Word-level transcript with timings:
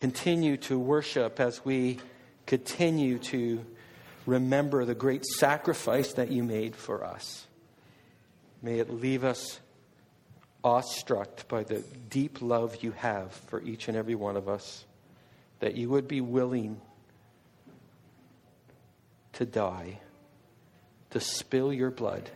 continue 0.00 0.56
to 0.56 0.78
worship, 0.78 1.40
as 1.40 1.64
we 1.64 1.98
continue 2.46 3.18
to 3.18 3.64
remember 4.26 4.84
the 4.84 4.94
great 4.94 5.24
sacrifice 5.24 6.14
that 6.14 6.30
you 6.30 6.42
made 6.42 6.74
for 6.74 7.04
us. 7.04 7.46
May 8.62 8.78
it 8.78 8.90
leave 8.90 9.24
us 9.24 9.60
awestruck 10.62 11.48
by 11.48 11.64
the 11.64 11.80
deep 12.10 12.42
love 12.42 12.82
you 12.82 12.92
have 12.92 13.32
for 13.32 13.62
each 13.62 13.88
and 13.88 13.96
every 13.96 14.14
one 14.14 14.36
of 14.36 14.48
us, 14.48 14.84
that 15.60 15.74
you 15.74 15.88
would 15.88 16.08
be 16.08 16.20
willing 16.20 16.80
to 19.34 19.46
die, 19.46 20.00
to 21.10 21.20
spill 21.20 21.72
your 21.72 21.90
blood 21.90 22.30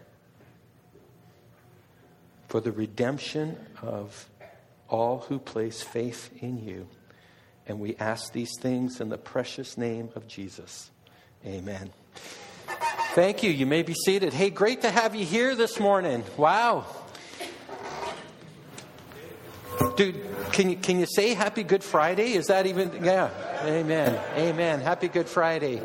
for 2.48 2.60
the 2.60 2.72
redemption 2.72 3.56
of 3.82 4.28
all 4.88 5.20
who 5.28 5.38
place 5.38 5.82
faith 5.82 6.30
in 6.40 6.64
you. 6.64 6.86
And 7.66 7.80
we 7.80 7.96
ask 7.96 8.32
these 8.32 8.52
things 8.60 9.00
in 9.00 9.08
the 9.08 9.18
precious 9.18 9.78
name 9.78 10.10
of 10.14 10.28
Jesus. 10.28 10.90
Amen. 11.46 11.90
Thank 13.14 13.42
you. 13.42 13.50
You 13.50 13.66
may 13.66 13.82
be 13.82 13.94
seated. 13.94 14.32
Hey, 14.32 14.50
great 14.50 14.82
to 14.82 14.90
have 14.90 15.14
you 15.14 15.24
here 15.24 15.54
this 15.54 15.78
morning. 15.78 16.24
Wow. 16.36 16.84
Dude, 19.96 20.20
can 20.52 20.70
you, 20.70 20.76
can 20.76 20.98
you 20.98 21.06
say 21.06 21.34
Happy 21.34 21.62
Good 21.62 21.84
Friday? 21.84 22.32
Is 22.34 22.46
that 22.46 22.66
even, 22.66 23.04
yeah. 23.04 23.30
Amen. 23.64 24.20
Amen. 24.36 24.80
Happy 24.80 25.08
Good 25.08 25.28
Friday. 25.28 25.80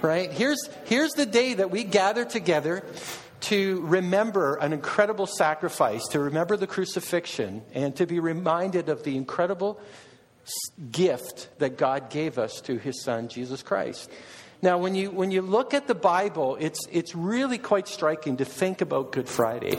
Right? 0.00 0.32
Here's, 0.32 0.68
here's 0.86 1.12
the 1.12 1.26
day 1.26 1.54
that 1.54 1.70
we 1.70 1.84
gather 1.84 2.24
together 2.24 2.84
to 3.42 3.80
remember 3.82 4.54
an 4.56 4.72
incredible 4.72 5.26
sacrifice, 5.26 6.06
to 6.08 6.20
remember 6.20 6.56
the 6.56 6.66
crucifixion, 6.66 7.62
and 7.74 7.94
to 7.96 8.06
be 8.06 8.20
reminded 8.20 8.88
of 8.88 9.02
the 9.02 9.16
incredible 9.16 9.80
gift 10.90 11.48
that 11.58 11.76
God 11.76 12.10
gave 12.10 12.38
us 12.38 12.60
to 12.62 12.76
his 12.76 13.02
son, 13.02 13.28
Jesus 13.28 13.62
Christ. 13.62 14.10
Now, 14.60 14.78
when 14.78 14.94
you, 14.94 15.10
when 15.10 15.32
you 15.32 15.42
look 15.42 15.74
at 15.74 15.88
the 15.88 15.94
Bible, 15.94 16.56
it's, 16.60 16.86
it's 16.90 17.14
really 17.16 17.58
quite 17.58 17.88
striking 17.88 18.36
to 18.36 18.44
think 18.44 18.80
about 18.80 19.10
Good 19.10 19.28
Friday. 19.28 19.76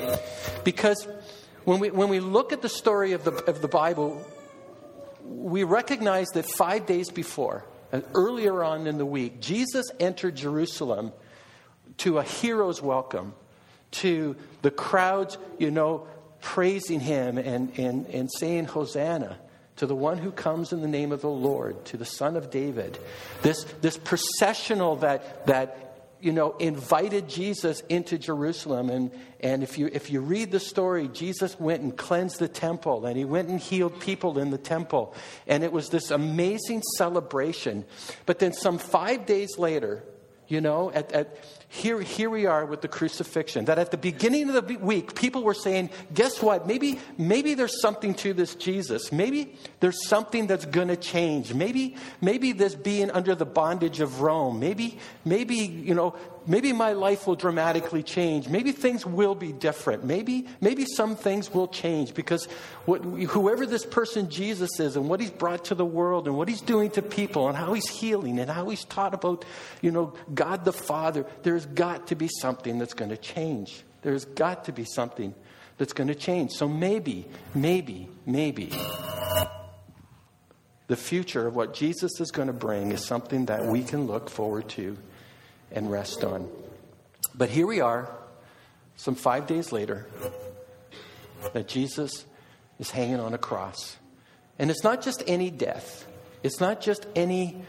Because 0.66 1.08
when 1.64 1.80
we, 1.80 1.89
when 1.89 2.09
we 2.09 2.20
look 2.20 2.52
at 2.52 2.61
the 2.61 2.70
story 2.70 3.14
of 3.14 3.23
the, 3.23 3.31
of 3.45 3.61
the 3.61 3.70
Bible, 3.70 4.25
we 5.23 5.64
recognize 5.64 6.28
that 6.30 6.45
five 6.45 6.86
days 6.86 7.09
before, 7.09 7.66
and 7.94 8.03
earlier 8.14 8.61
on 8.61 8.88
in 8.88 8.98
the 8.98 9.05
week, 9.05 9.39
Jesus 9.39 9.86
entered 10.00 10.36
Jerusalem 10.36 11.14
to 12.00 12.17
a 12.17 12.23
hero's 12.23 12.81
welcome, 12.81 13.33
to 13.92 14.36
the 14.64 14.72
crowds, 14.72 15.38
you 15.59 15.72
know, 15.72 16.08
praising 16.42 17.00
him 17.00 17.38
and, 17.38 17.72
and, 17.80 18.08
and 18.08 18.30
saying, 18.38 18.66
Hosanna 18.66 19.39
to 19.84 19.88
the 19.88 19.94
one 19.94 20.17
who 20.17 20.31
comes 20.31 20.72
in 20.72 20.80
the 20.80 20.88
name 20.88 21.12
of 21.12 21.20
the 21.20 21.30
Lord, 21.30 21.84
to 21.88 21.98
the 21.98 22.06
Son 22.06 22.38
of 22.38 22.50
David. 22.50 22.98
This, 23.42 23.66
this 23.81 23.98
processional 23.98 24.95
that, 24.98 25.45
that 25.48 26.06
you 26.22 26.31
know, 26.31 26.56
invited 26.56 27.28
Jesus 27.28 27.81
into 27.89 28.17
Jerusalem. 28.17 28.89
And, 28.89 29.11
and 29.42 29.61
if, 29.61 29.78
you, 29.78 29.89
if 29.92 30.09
you 30.09 30.22
read 30.22 30.52
the 30.52 30.59
story, 30.61 31.09
Jesus 31.09 31.59
went 31.59 31.81
and 31.81 31.98
cleansed 31.98 32.39
the 32.39 32.48
temple, 32.48 33.06
and 33.06 33.17
he 33.17 33.26
went 33.26 33.50
and 33.50 33.59
healed 33.59 34.00
people 34.00 34.39
in 34.39 34.52
the 34.52 34.58
temple. 34.58 35.14
And 35.48 35.66
it 35.66 35.73
was 35.73 35.89
this 35.89 36.11
amazing 36.11 36.81
celebration. 36.95 37.84
But 38.26 38.39
then, 38.39 38.54
some 38.54 38.78
five 38.78 39.26
days 39.26 39.58
later, 39.58 40.02
you 40.48 40.61
know, 40.61 40.94
at, 40.94 41.11
at, 41.11 41.38
here, 41.73 41.99
here 42.02 42.29
we 42.29 42.45
are 42.45 42.67
with 42.67 42.81
the 42.81 42.88
crucifixion. 42.88 43.66
That 43.66 43.79
at 43.79 43.89
the 43.89 43.97
beginning 43.97 44.47
of 44.47 44.67
the 44.67 44.75
week, 44.75 45.16
people 45.16 45.41
were 45.41 45.55
saying, 45.55 45.89
guess 46.13 46.39
what? 46.39 46.67
Maybe, 46.67 46.99
maybe 47.17 47.55
there's 47.55 47.81
something 47.81 48.13
to 48.15 48.31
this 48.31 48.53
Jesus. 48.53 49.11
Maybe 49.11 49.55
there's 49.80 50.07
something 50.07 50.45
that's 50.45 50.65
going 50.65 50.89
to 50.89 50.95
change. 50.95 51.52
Maybe, 51.55 51.95
maybe 52.21 52.52
this 52.52 52.75
being 52.75 53.09
under 53.09 53.33
the 53.33 53.47
bondage 53.47 54.02
of 54.02 54.21
Rome. 54.21 54.59
Maybe, 54.59 54.99
maybe, 55.25 55.55
you 55.55 55.95
know, 55.95 56.15
maybe 56.45 56.73
my 56.73 56.94
life 56.94 57.27
will 57.27 57.36
dramatically 57.36 58.03
change. 58.03 58.47
Maybe 58.47 58.72
things 58.72 59.05
will 59.05 59.36
be 59.36 59.52
different. 59.52 60.04
Maybe, 60.04 60.48
maybe 60.61 60.86
some 60.86 61.15
things 61.15 61.54
will 61.54 61.67
change 61.67 62.14
because 62.14 62.45
what, 62.86 63.04
whoever 63.04 63.65
this 63.65 63.86
person 63.86 64.30
Jesus 64.30 64.80
is 64.80 64.95
and 64.95 65.09
what 65.09 65.20
he's 65.20 65.31
brought 65.31 65.65
to 65.65 65.76
the 65.76 65.86
world 65.86 66.27
and 66.27 66.37
what 66.37 66.48
he's 66.48 66.61
doing 66.61 66.89
to 66.92 67.02
people 67.02 67.48
and 67.48 67.58
how 67.58 67.73
he's 67.73 67.87
healing 67.87 68.39
and 68.39 68.49
how 68.49 68.70
he's 68.70 68.86
taught 68.86 69.14
about, 69.14 69.45
you 69.81 69.92
know, 69.92 70.14
God 70.33 70.65
the 70.65 70.73
Father, 70.73 71.26
there's 71.43 71.65
got 71.65 72.08
to 72.08 72.15
be 72.15 72.27
something 72.27 72.80
that's 72.80 72.93
going 72.93 73.11
to 73.11 73.17
change. 73.17 73.83
There's 74.02 74.25
got 74.25 74.65
to 74.65 74.71
be 74.71 74.83
something 74.83 75.33
that's 75.77 75.93
going 75.93 76.08
to 76.08 76.15
change. 76.15 76.52
So 76.52 76.67
maybe, 76.67 77.25
maybe, 77.55 78.10
maybe 78.25 78.71
the 80.87 80.98
future 80.98 81.48
of 81.48 81.55
what 81.55 81.73
Jesus 81.73 82.20
is 82.20 82.31
going 82.31 82.48
to 82.48 82.54
bring 82.54 82.92
is 82.92 83.05
something 83.05 83.45
that 83.45 83.65
we 83.65 83.83
can 83.83 84.05
look 84.05 84.30
forward 84.30 84.70
to 84.70 84.98
and 85.73 85.92
rest 85.92 86.23
on. 86.23 86.50
But 87.36 87.50
here 87.50 87.66
we 87.66 87.82
are, 87.82 88.10
some 88.95 89.16
five 89.16 89.48
days 89.48 89.72
later, 89.72 90.08
that 91.54 91.67
Jesus 91.67 92.26
is 92.80 92.92
hanging 92.92 93.20
on 93.20 93.34
a 93.34 93.38
cross. 93.38 93.98
And 94.60 94.70
it's 94.70 94.84
not 94.84 95.02
just 95.02 95.23
any 95.28 95.50
death, 95.50 96.08
it's 96.44 96.60
not 96.60 96.82
just 96.82 97.06
any 97.16 97.64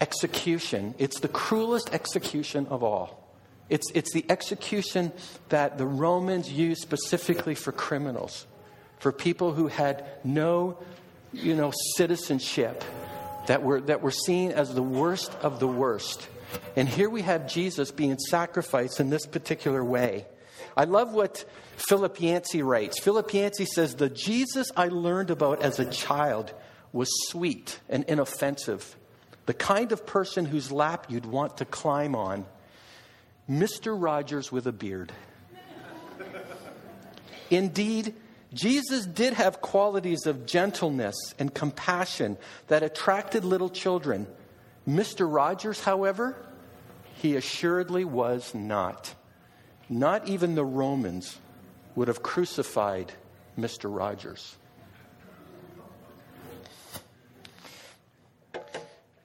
execution, 0.00 0.94
it's 0.98 1.20
the 1.20 1.28
cruelest 1.28 1.92
execution 1.92 2.66
of 2.68 2.82
all. 2.82 3.16
It's, 3.68 3.88
it's 3.94 4.12
the 4.12 4.24
execution 4.28 5.12
that 5.50 5.78
the 5.78 5.86
Romans 5.86 6.50
used 6.50 6.82
specifically 6.82 7.54
for 7.54 7.70
criminals, 7.70 8.46
for 8.98 9.12
people 9.12 9.52
who 9.52 9.68
had 9.68 10.04
no 10.24 10.78
you 11.32 11.54
know, 11.54 11.72
citizenship, 11.96 12.82
that 13.46 13.62
were, 13.62 13.80
that 13.82 14.02
were 14.02 14.10
seen 14.10 14.52
as 14.52 14.74
the 14.74 14.82
worst 14.82 15.32
of 15.42 15.60
the 15.60 15.68
worst. 15.68 16.28
And 16.76 16.88
here 16.88 17.10
we 17.10 17.22
have 17.22 17.46
Jesus 17.46 17.90
being 17.90 18.18
sacrificed 18.18 19.00
in 19.00 19.10
this 19.10 19.26
particular 19.26 19.84
way. 19.84 20.26
I 20.76 20.84
love 20.84 21.12
what 21.12 21.44
Philip 21.76 22.20
Yancey 22.20 22.62
writes. 22.62 23.00
Philip 23.00 23.32
Yancey 23.32 23.64
says, 23.64 23.96
The 23.96 24.08
Jesus 24.08 24.70
I 24.76 24.88
learned 24.88 25.30
about 25.30 25.62
as 25.62 25.78
a 25.78 25.90
child 25.90 26.52
was 26.92 27.08
sweet 27.28 27.80
and 27.88 28.04
inoffensive, 28.04 28.96
the 29.46 29.54
kind 29.54 29.92
of 29.92 30.06
person 30.06 30.44
whose 30.44 30.70
lap 30.70 31.06
you'd 31.08 31.26
want 31.26 31.58
to 31.58 31.64
climb 31.64 32.14
on. 32.14 32.46
Mr. 33.48 34.00
Rogers 34.00 34.52
with 34.52 34.66
a 34.66 34.72
beard. 34.72 35.12
Indeed, 37.50 38.14
Jesus 38.54 39.06
did 39.06 39.34
have 39.34 39.60
qualities 39.60 40.26
of 40.26 40.46
gentleness 40.46 41.16
and 41.38 41.52
compassion 41.52 42.38
that 42.68 42.84
attracted 42.84 43.44
little 43.44 43.70
children 43.70 44.28
Mr. 44.90 45.32
Rogers, 45.32 45.80
however, 45.80 46.36
he 47.14 47.36
assuredly 47.36 48.04
was 48.04 48.54
not. 48.56 49.14
Not 49.88 50.26
even 50.26 50.56
the 50.56 50.64
Romans 50.64 51.38
would 51.94 52.08
have 52.08 52.24
crucified 52.24 53.12
Mr. 53.56 53.94
Rogers. 53.94 54.56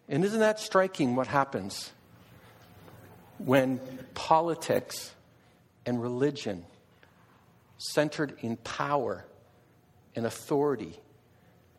And 0.08 0.24
isn't 0.24 0.40
that 0.40 0.60
striking 0.60 1.16
what 1.16 1.26
happens 1.26 1.92
when 3.40 3.80
politics 4.14 5.14
and 5.84 6.00
religion, 6.00 6.64
centered 7.80 8.38
in 8.42 8.58
power 8.58 9.26
and 10.16 10.28
authority, 10.28 11.00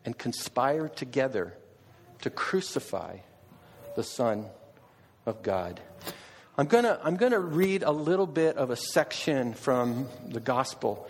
and 0.03 0.17
conspire 0.17 0.89
together 0.89 1.53
to 2.21 2.29
crucify 2.29 3.17
the 3.97 4.03
Son 4.03 4.45
of 5.25 5.41
God. 5.41 5.81
I'm 6.55 6.67
going 6.67 6.83
to 6.83 6.99
I'm 7.03 7.17
going 7.17 7.31
to 7.31 7.39
read 7.39 7.81
a 7.81 7.91
little 7.91 8.27
bit 8.27 8.55
of 8.55 8.69
a 8.69 8.75
section 8.75 9.55
from 9.55 10.07
the 10.29 10.39
Gospel 10.39 11.09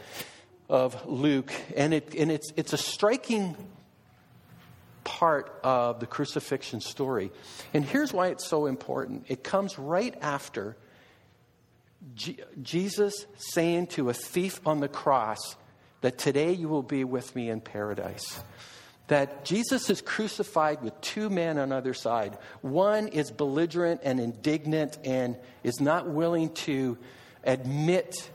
of 0.70 1.06
Luke, 1.06 1.52
and, 1.76 1.94
it, 1.94 2.16
and 2.16 2.32
it's, 2.32 2.50
it's 2.56 2.72
a 2.72 2.78
striking 2.78 3.58
part 5.04 5.54
of 5.66 6.00
the 6.00 6.06
crucifixion 6.06 6.80
story. 6.80 7.30
And 7.74 7.84
here's 7.84 8.14
why 8.14 8.28
it's 8.28 8.48
so 8.48 8.68
important 8.68 9.26
it 9.28 9.44
comes 9.44 9.78
right 9.78 10.16
after 10.22 10.78
G- 12.16 12.40
Jesus 12.62 13.26
saying 13.36 13.88
to 13.88 14.10
a 14.10 14.14
thief 14.14 14.66
on 14.66 14.80
the 14.80 14.88
cross 14.88 15.58
that 16.00 16.18
today 16.18 16.54
you 16.54 16.70
will 16.70 16.84
be 16.84 17.04
with 17.04 17.36
me 17.36 17.50
in 17.50 17.60
paradise 17.60 18.40
that 19.08 19.46
Jesus 19.46 19.90
is 19.90 20.02
crucified 20.02 20.82
with 20.82 21.00
two 21.02 21.30
men 21.30 21.58
on 21.58 21.72
either 21.72 21.94
side. 21.94 22.38
One 22.62 23.08
is 23.08 23.32
belligerent 23.32 24.02
and 24.04 24.20
indignant 24.20 24.98
and 25.04 25.38
is 25.64 25.80
not 25.80 26.10
willing 26.10 26.54
to 26.54 26.98
admit 27.44 28.30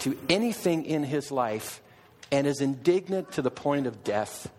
to 0.00 0.18
anything 0.28 0.84
in 0.84 1.02
his 1.02 1.32
life 1.32 1.82
and 2.30 2.46
is 2.46 2.60
indignant 2.60 3.32
to 3.32 3.42
the 3.42 3.50
point 3.50 3.86
of 3.86 4.04
death. 4.04 4.50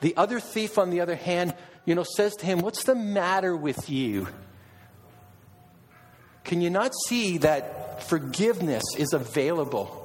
The 0.00 0.16
other 0.16 0.40
thief, 0.40 0.78
on 0.78 0.90
the 0.90 1.00
other 1.00 1.16
hand, 1.16 1.54
you 1.84 1.94
know, 1.94 2.04
says 2.04 2.34
to 2.36 2.46
him, 2.46 2.60
What's 2.60 2.84
the 2.84 2.94
matter 2.94 3.54
with 3.54 3.90
you? 3.90 4.28
Can 6.44 6.62
you 6.62 6.70
not 6.70 6.92
see 7.06 7.38
that 7.38 8.04
forgiveness 8.04 8.82
is 8.96 9.12
available? 9.12 10.04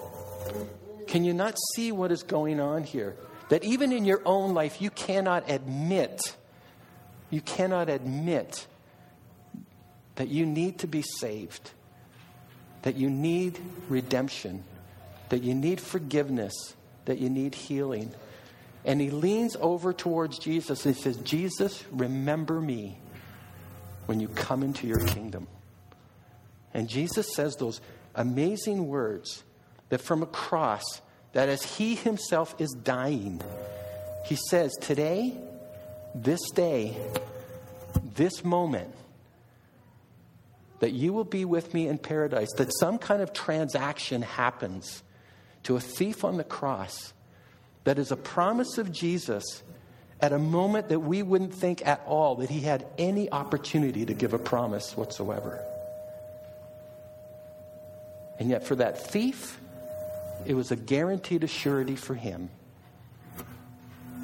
Can 1.08 1.24
you 1.24 1.34
not 1.34 1.58
see 1.76 1.92
what 1.92 2.12
is 2.12 2.24
going 2.24 2.60
on 2.60 2.84
here? 2.84 3.16
That 3.54 3.64
even 3.64 3.92
in 3.92 4.04
your 4.04 4.24
own 4.26 4.56
life, 4.56 4.82
you 4.82 4.90
cannot 4.90 5.48
admit 5.48 6.36
you 7.30 7.42
cannot 7.42 7.88
admit 7.88 8.68
that 10.16 10.28
you 10.28 10.46
need 10.46 10.80
to 10.80 10.88
be 10.88 11.02
saved, 11.02 11.72
that 12.84 12.96
you 12.96 13.10
need 13.10 13.60
redemption, 13.90 14.64
that 15.30 15.42
you 15.42 15.56
need 15.56 15.82
forgiveness, 15.82 16.54
that 17.06 17.18
you 17.18 17.32
need 17.32 17.56
healing. 17.56 18.12
And 18.86 19.00
he 19.00 19.10
leans 19.10 19.56
over 19.60 19.94
towards 19.94 20.38
Jesus 20.38 20.86
and 20.86 20.96
says, 20.96 21.18
Jesus, 21.18 21.84
remember 21.92 22.60
me 22.62 23.00
when 24.06 24.20
you 24.20 24.28
come 24.28 24.62
into 24.62 24.86
your 24.86 25.04
kingdom. 25.06 25.48
And 26.72 26.88
Jesus 26.88 27.34
says 27.36 27.56
those 27.56 27.82
amazing 28.16 28.88
words 28.88 29.44
that 29.90 30.02
from 30.02 30.22
a 30.22 30.28
cross, 30.28 30.84
that 31.34 31.50
as 31.50 31.64
he 31.64 31.96
himself 31.96 32.56
is 32.60 32.72
dying, 32.84 33.42
he 34.26 34.38
says, 34.50 34.72
Today, 34.80 35.38
this 36.16 36.40
day, 36.52 36.96
this 38.16 38.44
moment, 38.44 38.94
that 40.80 40.92
you 40.92 41.14
will 41.14 41.24
be 41.24 41.46
with 41.46 41.74
me 41.74 41.88
in 41.88 41.98
paradise, 41.98 42.52
that 42.58 42.70
some 42.80 42.98
kind 42.98 43.22
of 43.22 43.34
transaction 43.34 44.22
happens 44.22 45.04
to 45.64 45.76
a 45.76 45.80
thief 45.80 46.24
on 46.24 46.38
the 46.38 46.44
cross 46.44 47.14
that 47.84 47.98
is 47.98 48.12
a 48.12 48.18
promise 48.18 48.78
of 48.78 48.92
Jesus 48.92 49.64
at 50.22 50.32
a 50.32 50.40
moment 50.40 50.90
that 50.90 51.00
we 51.00 51.22
wouldn't 51.22 51.54
think 51.54 51.86
at 51.86 52.02
all 52.06 52.36
that 52.36 52.50
he 52.50 52.62
had 52.62 52.86
any 52.98 53.32
opportunity 53.32 54.06
to 54.06 54.14
give 54.14 54.34
a 54.34 54.40
promise 54.40 54.96
whatsoever. 54.96 55.62
And 58.40 58.50
yet, 58.50 58.66
for 58.66 58.76
that 58.76 59.08
thief, 59.08 59.60
it 60.46 60.54
was 60.54 60.72
a 60.72 60.76
guaranteed 60.76 61.42
assurity 61.42 61.98
for 61.98 62.16
him 62.16 62.50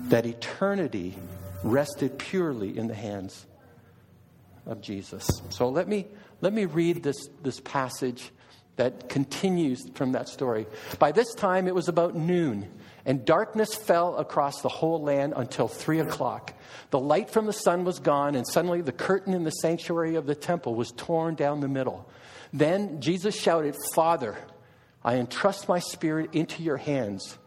that 0.10 0.26
eternity 0.26 1.16
rested 1.64 2.18
purely 2.18 2.78
in 2.78 2.88
the 2.88 2.96
hands 2.96 3.46
of 4.66 4.82
Jesus. 4.82 5.42
So 5.50 5.70
let 5.70 5.88
me, 5.88 6.08
let 6.42 6.54
me 6.54 6.66
read 6.66 7.04
this, 7.04 7.30
this 7.44 7.60
passage 7.60 8.32
that 8.78 9.10
continues 9.10 9.90
from 9.96 10.14
that 10.14 10.30
story. 10.30 10.66
By 11.00 11.12
this 11.12 11.34
time, 11.34 11.68
it 11.68 11.76
was 11.76 11.90
about 11.90 12.16
noon, 12.16 12.70
and 13.06 13.26
darkness 13.26 13.76
fell 13.76 14.18
across 14.18 14.62
the 14.62 14.70
whole 14.70 15.02
land 15.02 15.34
until 15.36 15.68
three 15.68 16.00
o'clock. 16.00 16.54
The 16.92 17.00
light 17.00 17.30
from 17.30 17.46
the 17.46 17.54
sun 17.54 17.84
was 17.84 18.00
gone, 18.00 18.36
and 18.36 18.48
suddenly 18.48 18.82
the 18.82 18.94
curtain 18.94 19.34
in 19.34 19.44
the 19.44 19.52
sanctuary 19.52 20.16
of 20.16 20.26
the 20.26 20.36
temple 20.36 20.76
was 20.76 20.92
torn 20.96 21.36
down 21.36 21.60
the 21.60 21.68
middle. 21.68 22.10
Then 22.54 23.02
Jesus 23.02 23.36
shouted, 23.36 23.76
Father, 23.94 24.38
I 25.10 25.16
entrust 25.16 25.68
my 25.68 25.80
spirit 25.80 26.36
into 26.36 26.62
your 26.62 26.78
hands. 26.78 27.40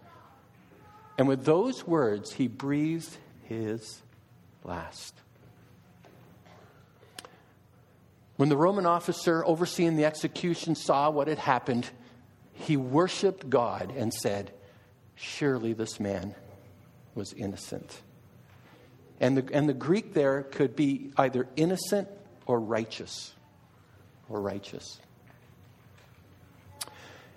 And 1.16 1.28
with 1.28 1.44
those 1.44 1.86
words, 1.86 2.32
he 2.32 2.48
breathed 2.48 3.16
his 3.44 4.02
last. 4.64 5.14
When 8.34 8.48
the 8.48 8.56
Roman 8.56 8.84
officer 8.84 9.44
overseeing 9.46 9.94
the 9.94 10.06
execution 10.06 10.74
saw 10.74 11.10
what 11.10 11.28
had 11.28 11.38
happened, 11.38 11.88
he 12.52 12.76
worshiped 12.76 13.48
God 13.48 13.92
and 13.96 14.12
said, 14.12 14.50
Surely 15.14 15.72
this 15.72 16.00
man 16.00 16.34
was 17.14 17.32
innocent. 17.32 18.02
And 19.20 19.36
the, 19.36 19.54
and 19.54 19.68
the 19.68 19.74
Greek 19.74 20.14
there 20.14 20.42
could 20.42 20.74
be 20.74 21.12
either 21.16 21.46
innocent 21.54 22.08
or 22.44 22.58
righteous. 22.58 23.32
Or 24.28 24.40
righteous. 24.40 24.98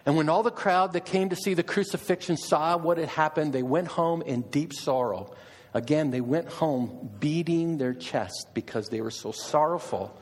And 0.06 0.16
when 0.16 0.30
all 0.30 0.44
the 0.44 0.52
crowd 0.52 0.94
that 0.94 1.06
came 1.06 1.30
to 1.30 1.36
see 1.36 1.56
the 1.56 1.64
crucifixion 1.64 2.38
saw 2.38 2.78
what 2.78 2.98
had 2.98 3.10
happened, 3.10 3.54
they 3.54 3.64
went 3.64 3.88
home 3.88 4.22
in 4.22 4.42
deep 4.42 4.72
sorrow. 4.74 5.34
Again, 5.74 6.12
they 6.12 6.22
went 6.22 6.48
home 6.48 7.10
beating 7.20 7.78
their 7.78 7.94
chest 7.94 8.50
because 8.54 8.90
they 8.90 9.02
were 9.02 9.12
so 9.12 9.32
sorrowful 9.32 10.20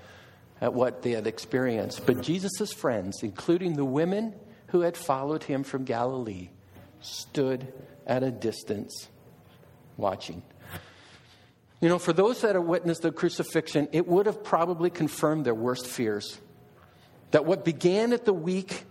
at 0.61 0.73
what 0.73 1.01
they 1.01 1.11
had 1.11 1.27
experienced. 1.27 2.05
But 2.05 2.21
Jesus' 2.21 2.71
friends, 2.71 3.21
including 3.23 3.73
the 3.73 3.85
women 3.85 4.33
who 4.67 4.81
had 4.81 4.95
followed 4.95 5.43
him 5.43 5.63
from 5.63 5.83
Galilee, 5.83 6.49
stood 7.01 7.71
at 8.07 8.23
a 8.23 8.31
distance 8.31 9.09
watching. 9.97 10.41
You 11.81 11.89
know, 11.89 11.99
for 11.99 12.13
those 12.13 12.41
that 12.41 12.55
have 12.55 12.63
witnessed 12.63 13.01
the 13.01 13.11
crucifixion, 13.11 13.89
it 13.91 14.07
would 14.07 14.25
have 14.25 14.41
probably 14.41 14.89
confirmed 14.89 15.45
their 15.45 15.53
worst 15.53 15.85
fears. 15.85 16.39
That 17.31 17.43
what 17.43 17.65
began 17.65 18.13
at 18.13 18.23
the 18.23 18.33
week 18.33 18.85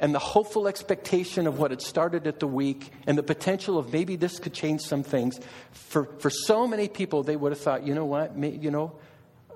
and 0.00 0.14
the 0.14 0.18
hopeful 0.18 0.66
expectation 0.66 1.46
of 1.46 1.58
what 1.58 1.70
had 1.70 1.80
started 1.80 2.26
at 2.26 2.40
the 2.40 2.46
week 2.46 2.90
and 3.06 3.16
the 3.16 3.22
potential 3.22 3.78
of 3.78 3.92
maybe 3.92 4.16
this 4.16 4.38
could 4.38 4.52
change 4.52 4.82
some 4.82 5.02
things, 5.02 5.38
for, 5.72 6.04
for 6.18 6.30
so 6.30 6.66
many 6.66 6.88
people, 6.88 7.22
they 7.22 7.36
would 7.36 7.52
have 7.52 7.60
thought, 7.60 7.86
you 7.86 7.94
know 7.94 8.04
what, 8.04 8.36
you 8.36 8.70
know, 8.70 8.92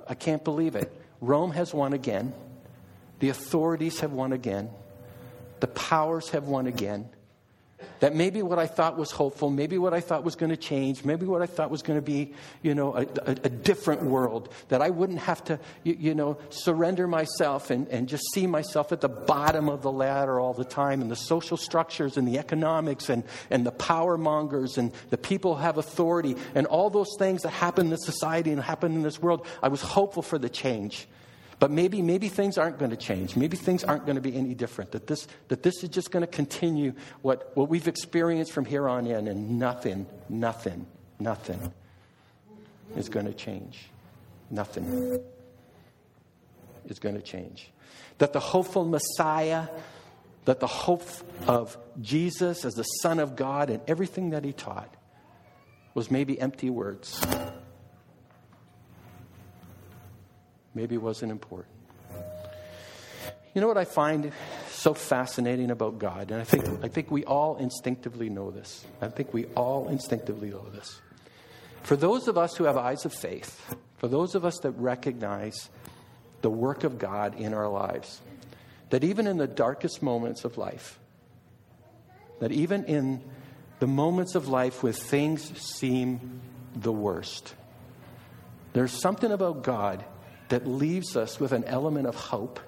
I 0.08 0.14
can't 0.14 0.44
believe 0.44 0.76
it. 0.76 0.93
Rome 1.20 1.50
has 1.52 1.75
won 1.75 1.93
again. 1.93 2.32
The 3.19 3.31
authorities 3.31 4.00
have 4.00 4.12
won 4.12 4.32
again. 4.32 4.70
The 5.61 5.67
powers 5.67 6.31
have 6.31 6.44
won 6.44 6.67
again. 6.67 7.08
That 8.01 8.15
maybe 8.15 8.43
what 8.43 8.59
I 8.59 8.67
thought 8.67 8.97
was 8.97 9.11
hopeful, 9.11 9.51
maybe 9.51 9.79
what 9.79 9.95
I 9.95 10.01
thought 10.01 10.25
was 10.25 10.37
going 10.37 10.51
to 10.51 10.57
change, 10.57 11.05
maybe 11.05 11.27
what 11.27 11.43
I 11.43 11.47
thought 11.47 11.71
was 11.71 11.83
going 11.83 11.99
to 11.99 12.03
be, 12.03 12.33
you 12.63 12.75
know, 12.75 12.95
a, 12.95 13.03
a, 13.03 13.31
a, 13.45 13.49
different 13.49 14.03
world, 14.03 14.53
that 14.69 14.83
I 14.83 14.91
wouldn't 14.91 15.21
have 15.21 15.43
to, 15.45 15.59
you, 15.85 15.97
you, 15.99 16.15
know, 16.15 16.39
surrender 16.51 17.07
myself 17.07 17.71
and, 17.71 17.89
and 17.89 18.09
just 18.09 18.25
see 18.33 18.47
myself 18.47 18.93
at 18.93 19.01
the 19.01 19.09
bottom 19.09 19.69
of 19.69 19.83
the 19.83 19.93
ladder 19.93 20.41
all 20.41 20.55
the 20.55 20.65
time, 20.65 21.03
and 21.03 21.11
the 21.11 21.17
social 21.17 21.57
structures 21.57 22.17
and 22.17 22.27
the 22.27 22.39
economics 22.39 23.09
and, 23.09 23.25
and 23.51 23.67
the 23.67 23.73
power 23.73 24.17
mongers 24.19 24.79
and 24.79 24.93
the 25.11 25.19
people 25.19 25.57
who 25.57 25.63
have 25.63 25.79
authority 25.79 26.37
and 26.55 26.67
all 26.67 26.91
those 26.91 27.15
things 27.19 27.43
that 27.43 27.51
happen 27.51 27.87
in 27.87 27.91
this 27.91 28.05
society 28.05 28.51
and 28.51 28.61
happen 28.61 28.95
in 28.95 29.03
this 29.03 29.21
world. 29.21 29.47
I 29.63 29.69
was 29.69 29.83
hopeful 29.83 30.23
for 30.23 30.39
the 30.39 30.49
change. 30.49 31.07
But 31.59 31.73
maybe, 31.73 32.03
maybe 32.03 32.29
things 32.29 32.57
aren't 32.57 32.79
going 32.79 32.93
to 32.93 32.97
change. 32.97 33.37
Maybe 33.37 33.57
things 33.57 33.83
aren't 33.83 34.07
going 34.07 34.15
to 34.15 34.23
be 34.23 34.37
any 34.37 34.55
different. 34.55 34.93
That 34.93 35.07
this, 35.07 35.27
that 35.49 35.63
this 35.63 35.83
is 35.83 35.89
just 35.89 36.11
going 36.11 36.21
to 36.21 36.29
continue 36.29 36.93
what, 37.23 37.51
what 37.57 37.69
we've 37.69 37.89
experienced 37.89 38.53
from 38.53 38.65
here 38.65 38.89
on 38.89 39.07
in, 39.07 39.27
and 39.27 39.59
nothing, 39.59 40.07
nothing, 40.29 40.87
nothing 41.19 41.73
is 42.97 43.09
going 43.09 43.27
to 43.27 43.35
change. 43.35 43.89
Nothing 44.51 45.19
is 46.87 46.99
going 47.01 47.17
to 47.17 47.23
change. 47.23 47.71
That 48.19 48.33
the 48.33 48.41
hopeful 48.41 48.85
Messiah, 48.85 49.67
that 50.45 50.61
the 50.61 50.67
hope 50.69 51.05
of 51.47 51.77
Jesus 52.01 52.65
as 52.65 52.75
the 52.75 52.85
Son 52.85 53.19
of 53.19 53.35
God 53.35 53.69
and 53.69 53.83
everything 53.89 54.31
that 54.31 54.45
he 54.45 54.53
taught 54.53 54.95
was 55.95 56.11
maybe 56.11 56.41
empty 56.41 56.71
words 56.71 57.21
maybe 60.78 60.97
wasn't 60.97 61.32
important. 61.32 61.75
You 63.52 63.61
know 63.61 63.66
what 63.66 63.76
I 63.76 63.85
find 63.85 64.30
so 64.70 64.94
fascinating 64.94 65.73
about 65.73 65.99
God? 65.99 66.30
And 66.30 66.40
I 66.40 66.44
think, 66.44 66.85
I 66.85 66.87
think 66.87 67.11
we 67.11 67.25
all 67.25 67.56
instinctively 67.56 68.28
know 68.28 68.52
this. 68.52 68.87
I 69.02 69.08
think 69.08 69.35
we 69.35 69.47
all 69.56 69.88
instinctively 69.88 70.50
know 70.50 70.64
this. 70.73 71.00
For 71.82 71.97
those 71.97 72.28
of 72.28 72.38
us 72.38 72.54
who 72.54 72.62
have 72.62 72.76
eyes 72.76 73.04
of 73.04 73.12
faith, 73.12 73.75
for 73.97 74.06
those 74.06 74.37
of 74.37 74.44
us 74.44 74.61
that 74.61 74.70
recognize 74.73 75.68
the 76.42 76.50
work 76.50 76.85
of 76.85 76.97
God 76.97 77.35
in 77.35 77.54
our 77.54 77.68
lives, 77.68 78.20
that 78.90 79.02
even 79.02 79.26
in 79.26 79.37
the 79.37 79.49
darkest 79.49 80.00
moments 80.00 80.44
of 80.44 80.58
life, 80.58 81.00
that 82.38 82.52
even 82.52 82.85
in 82.85 83.20
the 83.80 83.88
moments 83.88 84.37
of 84.37 84.47
life 84.47 84.85
where 84.85 84.92
things 84.92 85.58
seem 85.58 86.40
the 86.76 86.92
worst, 86.92 87.56
there's 88.75 88.92
something 88.92 89.32
about 89.32 89.64
God 89.64 90.04
that 90.49 90.67
leaves 90.67 91.17
us 91.17 91.38
with 91.38 91.52
an 91.52 91.64
element 91.64 92.07
of 92.07 92.14
hope. 92.14 92.61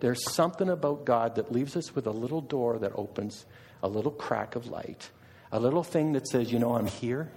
There's 0.00 0.32
something 0.32 0.68
about 0.68 1.04
God 1.04 1.36
that 1.36 1.52
leaves 1.52 1.76
us 1.76 1.94
with 1.94 2.06
a 2.06 2.10
little 2.10 2.40
door 2.40 2.78
that 2.78 2.92
opens, 2.94 3.46
a 3.82 3.88
little 3.88 4.10
crack 4.10 4.56
of 4.56 4.66
light, 4.66 5.10
a 5.50 5.58
little 5.58 5.84
thing 5.84 6.12
that 6.12 6.28
says, 6.28 6.52
You 6.52 6.58
know, 6.58 6.74
I'm 6.74 6.86
here. 6.86 7.30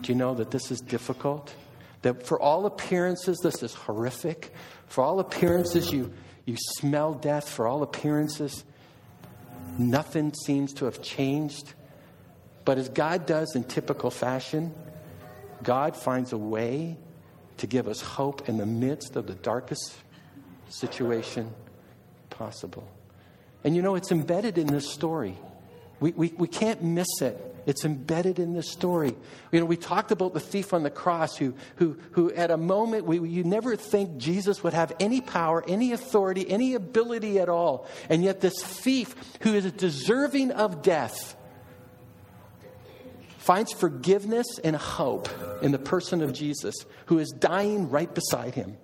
Do 0.00 0.12
you 0.12 0.18
know 0.18 0.34
that 0.34 0.50
this 0.50 0.70
is 0.70 0.80
difficult? 0.80 1.54
That 2.02 2.26
for 2.26 2.40
all 2.40 2.66
appearances, 2.66 3.38
this 3.42 3.62
is 3.62 3.74
horrific. 3.74 4.52
For 4.86 5.02
all 5.02 5.20
appearances, 5.20 5.90
you, 5.90 6.12
you 6.44 6.56
smell 6.76 7.14
death. 7.14 7.48
For 7.48 7.66
all 7.66 7.82
appearances, 7.82 8.64
nothing 9.78 10.34
seems 10.34 10.74
to 10.74 10.84
have 10.84 11.00
changed. 11.00 11.72
But 12.64 12.78
as 12.78 12.88
God 12.88 13.26
does 13.26 13.56
in 13.56 13.64
typical 13.64 14.10
fashion, 14.10 14.74
God 15.62 15.96
finds 15.96 16.32
a 16.32 16.38
way 16.38 16.98
to 17.58 17.66
give 17.66 17.88
us 17.88 18.00
hope 18.00 18.48
in 18.48 18.58
the 18.58 18.66
midst 18.66 19.16
of 19.16 19.26
the 19.26 19.34
darkest 19.34 19.94
situation 20.68 21.52
possible. 22.30 22.86
And 23.62 23.74
you 23.74 23.82
know, 23.82 23.94
it's 23.94 24.12
embedded 24.12 24.58
in 24.58 24.66
this 24.66 24.88
story. 24.88 25.38
We, 26.00 26.12
we, 26.12 26.34
we 26.36 26.48
can't 26.48 26.82
miss 26.82 27.22
it. 27.22 27.54
It's 27.66 27.84
embedded 27.84 28.38
in 28.38 28.52
this 28.52 28.70
story. 28.70 29.14
You 29.50 29.60
know, 29.60 29.66
we 29.66 29.76
talked 29.76 30.10
about 30.10 30.34
the 30.34 30.40
thief 30.40 30.74
on 30.74 30.82
the 30.82 30.90
cross 30.90 31.36
who, 31.36 31.54
who, 31.76 31.96
who 32.10 32.30
at 32.32 32.50
a 32.50 32.58
moment, 32.58 33.06
we, 33.06 33.26
you 33.26 33.42
never 33.42 33.74
think 33.76 34.18
Jesus 34.18 34.62
would 34.62 34.74
have 34.74 34.92
any 35.00 35.22
power, 35.22 35.64
any 35.66 35.92
authority, 35.92 36.48
any 36.50 36.74
ability 36.74 37.38
at 37.38 37.48
all. 37.48 37.86
And 38.10 38.22
yet, 38.22 38.42
this 38.42 38.62
thief 38.62 39.14
who 39.40 39.54
is 39.54 39.70
deserving 39.72 40.50
of 40.50 40.82
death 40.82 41.36
finds 43.44 43.72
forgiveness 43.72 44.46
and 44.64 44.74
hope 44.74 45.28
in 45.60 45.70
the 45.70 45.78
person 45.78 46.22
of 46.22 46.32
Jesus, 46.32 46.74
who 47.06 47.18
is 47.18 47.30
dying 47.30 47.90
right 47.90 48.12
beside 48.14 48.54
him. 48.54 48.78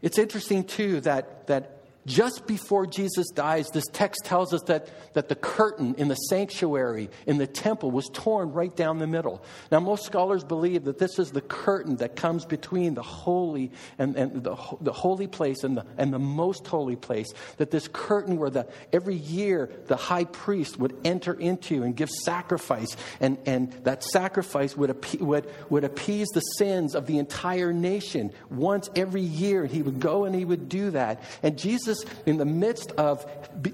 It's 0.00 0.16
interesting, 0.16 0.62
too, 0.62 1.00
that, 1.00 1.48
that 1.48 1.77
just 2.08 2.46
before 2.46 2.86
Jesus 2.86 3.28
dies, 3.28 3.68
this 3.68 3.84
text 3.92 4.22
tells 4.24 4.54
us 4.54 4.62
that, 4.62 4.88
that 5.12 5.28
the 5.28 5.36
curtain 5.36 5.94
in 5.98 6.08
the 6.08 6.14
sanctuary, 6.14 7.10
in 7.26 7.36
the 7.36 7.46
temple, 7.46 7.90
was 7.90 8.08
torn 8.12 8.50
right 8.52 8.74
down 8.74 8.98
the 8.98 9.06
middle. 9.06 9.44
Now, 9.70 9.80
most 9.80 10.06
scholars 10.06 10.42
believe 10.42 10.84
that 10.84 10.98
this 10.98 11.18
is 11.18 11.30
the 11.30 11.42
curtain 11.42 11.96
that 11.96 12.16
comes 12.16 12.46
between 12.46 12.94
the 12.94 13.02
holy 13.02 13.70
and, 13.98 14.16
and 14.16 14.42
the, 14.42 14.56
the 14.80 14.92
holy 14.92 15.26
place 15.26 15.62
and 15.64 15.76
the, 15.76 15.84
and 15.98 16.12
the 16.12 16.18
most 16.18 16.66
holy 16.66 16.96
place. 16.96 17.28
That 17.58 17.70
this 17.70 17.88
curtain 17.88 18.38
where 18.38 18.50
the, 18.50 18.66
every 18.92 19.16
year 19.16 19.70
the 19.86 19.96
high 19.96 20.24
priest 20.24 20.78
would 20.78 20.96
enter 21.04 21.34
into 21.34 21.82
and 21.82 21.94
give 21.94 22.08
sacrifice, 22.08 22.96
and, 23.20 23.36
and 23.44 23.72
that 23.84 24.02
sacrifice 24.02 24.74
would, 24.76 24.90
appe- 24.90 25.20
would, 25.20 25.52
would 25.68 25.84
appease 25.84 26.28
the 26.28 26.40
sins 26.40 26.94
of 26.94 27.06
the 27.06 27.18
entire 27.18 27.72
nation. 27.72 28.32
Once 28.48 28.88
every 28.96 29.20
year, 29.20 29.66
he 29.66 29.82
would 29.82 30.00
go 30.00 30.24
and 30.24 30.34
he 30.34 30.46
would 30.46 30.70
do 30.70 30.90
that. 30.92 31.22
And 31.42 31.58
Jesus 31.58 31.97
in 32.26 32.36
the 32.36 32.44
midst 32.44 32.92
of 32.92 33.26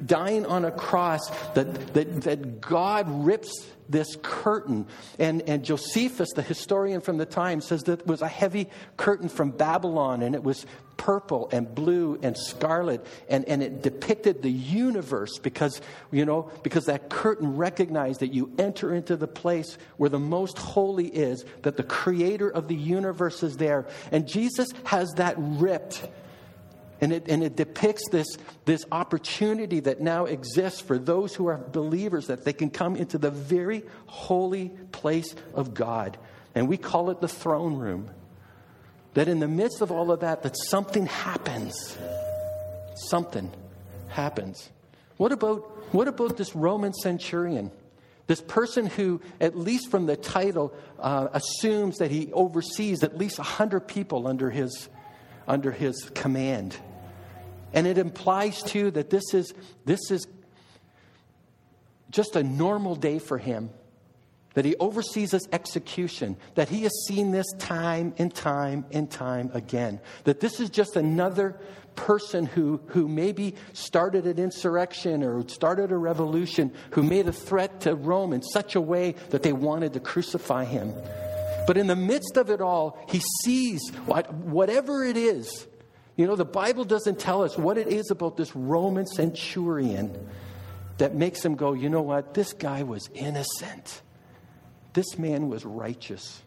dying 0.06 0.46
on 0.46 0.64
a 0.64 0.70
cross, 0.70 1.28
that, 1.54 1.94
that, 1.94 2.22
that 2.22 2.60
God 2.60 3.06
rips 3.08 3.66
this 3.88 4.16
curtain. 4.22 4.86
And, 5.18 5.42
and 5.42 5.64
Josephus, 5.64 6.30
the 6.34 6.42
historian 6.42 7.00
from 7.00 7.18
the 7.18 7.26
time, 7.26 7.60
says 7.60 7.82
that 7.84 8.00
it 8.00 8.06
was 8.06 8.22
a 8.22 8.28
heavy 8.28 8.68
curtain 8.96 9.28
from 9.28 9.50
Babylon, 9.50 10.22
and 10.22 10.34
it 10.34 10.42
was 10.42 10.64
purple 10.96 11.48
and 11.52 11.74
blue 11.74 12.18
and 12.22 12.36
scarlet, 12.36 13.04
and, 13.28 13.44
and 13.46 13.62
it 13.62 13.82
depicted 13.82 14.42
the 14.42 14.50
universe 14.50 15.38
because, 15.38 15.80
you 16.10 16.24
know, 16.24 16.50
because 16.62 16.86
that 16.86 17.10
curtain 17.10 17.56
recognized 17.56 18.20
that 18.20 18.32
you 18.32 18.52
enter 18.58 18.94
into 18.94 19.16
the 19.16 19.26
place 19.26 19.76
where 19.96 20.10
the 20.10 20.18
most 20.18 20.56
holy 20.56 21.08
is, 21.08 21.44
that 21.62 21.76
the 21.76 21.82
creator 21.82 22.48
of 22.48 22.68
the 22.68 22.74
universe 22.74 23.42
is 23.42 23.56
there. 23.56 23.86
And 24.12 24.26
Jesus 24.26 24.68
has 24.84 25.12
that 25.14 25.34
ripped 25.36 26.06
and 27.04 27.12
it, 27.12 27.28
and 27.28 27.44
it 27.44 27.54
depicts 27.54 28.08
this, 28.08 28.26
this 28.64 28.86
opportunity 28.90 29.80
that 29.80 30.00
now 30.00 30.24
exists 30.24 30.80
for 30.80 30.96
those 30.96 31.34
who 31.34 31.48
are 31.48 31.58
believers 31.58 32.28
that 32.28 32.46
they 32.46 32.54
can 32.54 32.70
come 32.70 32.96
into 32.96 33.18
the 33.18 33.30
very 33.30 33.82
holy 34.06 34.70
place 34.90 35.34
of 35.52 35.74
God. 35.74 36.16
And 36.54 36.66
we 36.66 36.78
call 36.78 37.10
it 37.10 37.20
the 37.20 37.28
throne 37.28 37.76
room. 37.76 38.08
That 39.12 39.28
in 39.28 39.38
the 39.38 39.48
midst 39.48 39.82
of 39.82 39.92
all 39.92 40.10
of 40.12 40.20
that, 40.20 40.44
that 40.44 40.56
something 40.56 41.04
happens. 41.04 41.98
Something 42.94 43.52
happens. 44.08 44.70
What 45.18 45.30
about, 45.30 45.58
what 45.92 46.08
about 46.08 46.38
this 46.38 46.56
Roman 46.56 46.94
centurion? 46.94 47.70
This 48.28 48.40
person 48.40 48.86
who, 48.86 49.20
at 49.42 49.58
least 49.58 49.90
from 49.90 50.06
the 50.06 50.16
title, 50.16 50.72
uh, 50.98 51.28
assumes 51.34 51.98
that 51.98 52.10
he 52.10 52.32
oversees 52.32 53.04
at 53.04 53.18
least 53.18 53.36
100 53.36 53.80
people 53.80 54.26
under 54.26 54.48
his, 54.50 54.88
under 55.46 55.70
his 55.70 56.10
command. 56.14 56.74
And 57.74 57.86
it 57.86 57.98
implies, 57.98 58.62
too, 58.62 58.90
that 58.92 59.10
this 59.10 59.34
is, 59.34 59.52
this 59.84 60.10
is 60.10 60.26
just 62.10 62.36
a 62.36 62.42
normal 62.42 62.94
day 62.94 63.18
for 63.18 63.36
him. 63.36 63.70
That 64.54 64.64
he 64.64 64.76
oversees 64.76 65.32
his 65.32 65.48
execution, 65.52 66.36
that 66.54 66.68
he 66.68 66.84
has 66.84 66.92
seen 67.08 67.32
this 67.32 67.46
time 67.58 68.14
and 68.18 68.32
time 68.32 68.84
and 68.92 69.10
time 69.10 69.50
again. 69.52 70.00
That 70.22 70.38
this 70.38 70.60
is 70.60 70.70
just 70.70 70.94
another 70.94 71.58
person 71.96 72.46
who, 72.46 72.80
who 72.86 73.08
maybe 73.08 73.56
started 73.72 74.26
an 74.26 74.38
insurrection 74.38 75.24
or 75.24 75.46
started 75.48 75.90
a 75.90 75.96
revolution, 75.96 76.72
who 76.92 77.02
made 77.02 77.26
a 77.26 77.32
threat 77.32 77.80
to 77.80 77.96
Rome 77.96 78.32
in 78.32 78.42
such 78.42 78.76
a 78.76 78.80
way 78.80 79.16
that 79.30 79.42
they 79.42 79.52
wanted 79.52 79.94
to 79.94 80.00
crucify 80.00 80.64
him. 80.64 80.94
But 81.66 81.76
in 81.76 81.88
the 81.88 81.96
midst 81.96 82.36
of 82.36 82.48
it 82.48 82.60
all, 82.60 82.96
he 83.08 83.20
sees 83.42 83.90
what, 84.06 84.32
whatever 84.32 85.04
it 85.04 85.16
is 85.16 85.66
you 86.16 86.26
know, 86.26 86.36
the 86.36 86.44
Bible 86.44 86.84
doesn't 86.84 87.18
tell 87.18 87.42
us 87.42 87.58
what 87.58 87.76
it 87.76 87.88
is 87.88 88.10
about 88.10 88.36
this 88.36 88.54
Roman 88.54 89.06
centurion 89.06 90.16
that 90.98 91.14
makes 91.14 91.44
him 91.44 91.56
go, 91.56 91.72
you 91.72 91.88
know 91.88 92.02
what? 92.02 92.34
This 92.34 92.52
guy 92.52 92.84
was 92.84 93.10
innocent. 93.14 94.02
This 94.92 95.18
man 95.18 95.48
was 95.48 95.64
righteous. 95.64 96.42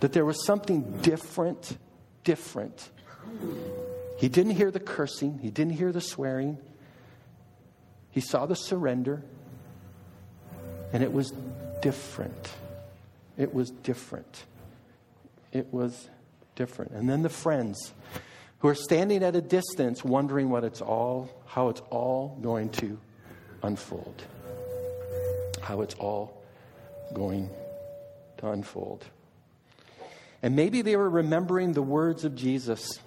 That 0.00 0.12
there 0.12 0.24
was 0.24 0.44
something 0.46 1.00
different, 1.02 1.76
different. 2.24 2.90
He 4.16 4.28
didn't 4.28 4.52
hear 4.52 4.70
the 4.70 4.80
cursing, 4.80 5.38
he 5.38 5.50
didn't 5.50 5.74
hear 5.74 5.92
the 5.92 6.00
swearing. 6.00 6.58
He 8.10 8.20
saw 8.20 8.46
the 8.46 8.54
surrender, 8.54 9.24
and 10.92 11.02
it 11.02 11.12
was 11.12 11.32
different. 11.82 12.50
It 13.36 13.52
was 13.52 13.70
different. 13.70 14.44
It 15.52 15.72
was 15.72 16.08
different. 16.54 16.92
And 16.92 17.10
then 17.10 17.22
the 17.22 17.28
friends 17.28 17.92
who 18.64 18.70
are 18.70 18.74
standing 18.74 19.22
at 19.22 19.36
a 19.36 19.42
distance 19.42 20.02
wondering 20.02 20.48
what 20.48 20.64
it's 20.64 20.80
all, 20.80 21.28
how 21.44 21.68
it's 21.68 21.82
all 21.90 22.38
going 22.40 22.70
to 22.70 22.98
unfold. 23.62 24.24
How 25.60 25.82
it's 25.82 25.94
all 25.96 26.42
going 27.12 27.50
to 28.38 28.48
unfold. 28.48 29.04
And 30.42 30.56
maybe 30.56 30.80
they 30.80 30.96
were 30.96 31.10
remembering 31.10 31.74
the 31.74 31.82
words 31.82 32.24
of 32.24 32.34
Jesus. 32.36 33.00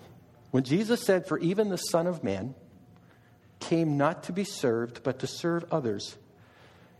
When 0.51 0.61
Jesus 0.61 1.01
said, 1.01 1.25
For 1.25 1.39
even 1.39 1.69
the 1.69 1.77
Son 1.77 2.05
of 2.05 2.23
Man 2.23 2.53
came 3.59 3.97
not 3.97 4.25
to 4.25 4.33
be 4.33 4.43
served, 4.43 5.01
but 5.01 5.17
to 5.21 5.25
serve 5.25 5.65
others, 5.71 6.17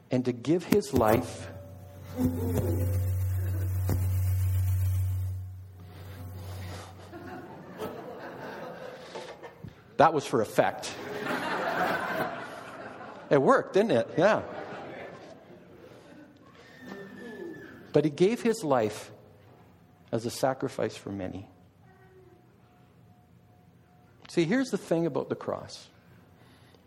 and 0.10 0.26
to 0.26 0.32
give 0.32 0.64
his 0.64 0.96
life 0.96 1.48
That 9.98 10.14
was 10.14 10.26
for 10.26 10.42
effect. 10.42 10.94
it 13.30 13.42
worked, 13.42 13.74
didn't 13.74 13.92
it? 13.92 14.10
Yeah. 14.18 14.44
But 17.94 18.06
he 18.06 18.12
gave 18.12 18.42
his 18.42 18.64
life 18.64 19.12
as 20.12 20.26
a 20.26 20.30
sacrifice 20.30 20.96
for 20.96 21.10
many. 21.10 21.48
See, 24.30 24.44
here's 24.44 24.70
the 24.70 24.78
thing 24.78 25.06
about 25.06 25.30
the 25.30 25.36
cross 25.36 25.88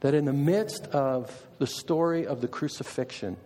that 0.00 0.14
in 0.14 0.24
the 0.24 0.32
midst 0.32 0.86
of 0.86 1.46
the 1.58 1.66
story 1.66 2.26
of 2.26 2.40
the 2.40 2.48
crucifixion, 2.48 3.36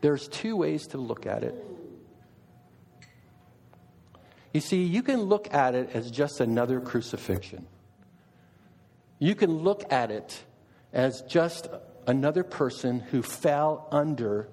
there's 0.00 0.28
two 0.28 0.56
ways 0.56 0.88
to 0.88 0.98
look 0.98 1.24
at 1.24 1.44
it. 1.44 1.54
You 4.58 4.62
see, 4.62 4.82
you 4.82 5.04
can 5.04 5.22
look 5.22 5.54
at 5.54 5.76
it 5.76 5.90
as 5.94 6.10
just 6.10 6.40
another 6.40 6.80
crucifixion. 6.80 7.64
You 9.20 9.36
can 9.36 9.58
look 9.58 9.92
at 9.92 10.10
it 10.10 10.36
as 10.92 11.20
just 11.22 11.68
another 12.08 12.42
person 12.42 12.98
who 12.98 13.22
fell 13.22 13.86
under 13.92 14.48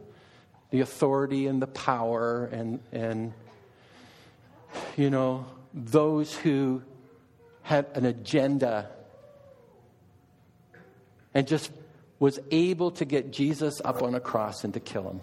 the 0.69 0.81
authority 0.81 1.47
and 1.47 1.59
the 1.59 1.65
power 1.65 2.45
and, 2.45 2.81
and 2.91 3.33
you 4.95 5.09
know, 5.09 5.47
those 5.74 6.35
who 6.35 6.83
had 7.63 7.88
an 7.95 8.05
agenda 8.05 8.91
and 11.33 11.47
just 11.47 11.71
was 12.19 12.39
able 12.51 12.91
to 12.91 13.05
get 13.05 13.31
Jesus 13.31 13.81
up 13.83 14.03
on 14.03 14.13
a 14.13 14.19
cross 14.19 14.63
and 14.65 14.75
to 14.75 14.79
kill 14.79 15.09
him. 15.09 15.21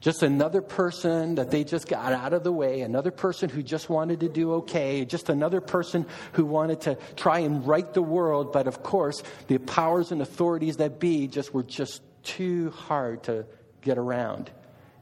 Just 0.00 0.22
another 0.22 0.62
person 0.62 1.34
that 1.34 1.50
they 1.50 1.62
just 1.62 1.86
got 1.86 2.14
out 2.14 2.32
of 2.32 2.42
the 2.42 2.52
way, 2.52 2.80
another 2.80 3.10
person 3.10 3.50
who 3.50 3.62
just 3.62 3.90
wanted 3.90 4.20
to 4.20 4.30
do 4.30 4.54
okay, 4.54 5.04
just 5.04 5.28
another 5.28 5.60
person 5.60 6.06
who 6.32 6.46
wanted 6.46 6.80
to 6.82 6.96
try 7.16 7.40
and 7.40 7.66
right 7.66 7.92
the 7.92 8.02
world. 8.02 8.50
But 8.50 8.66
of 8.66 8.82
course, 8.82 9.22
the 9.46 9.58
powers 9.58 10.10
and 10.10 10.22
authorities 10.22 10.78
that 10.78 10.98
be 10.98 11.26
just 11.26 11.52
were 11.52 11.62
just 11.62 12.00
too 12.22 12.70
hard 12.70 13.24
to 13.24 13.44
get 13.82 13.98
around. 13.98 14.50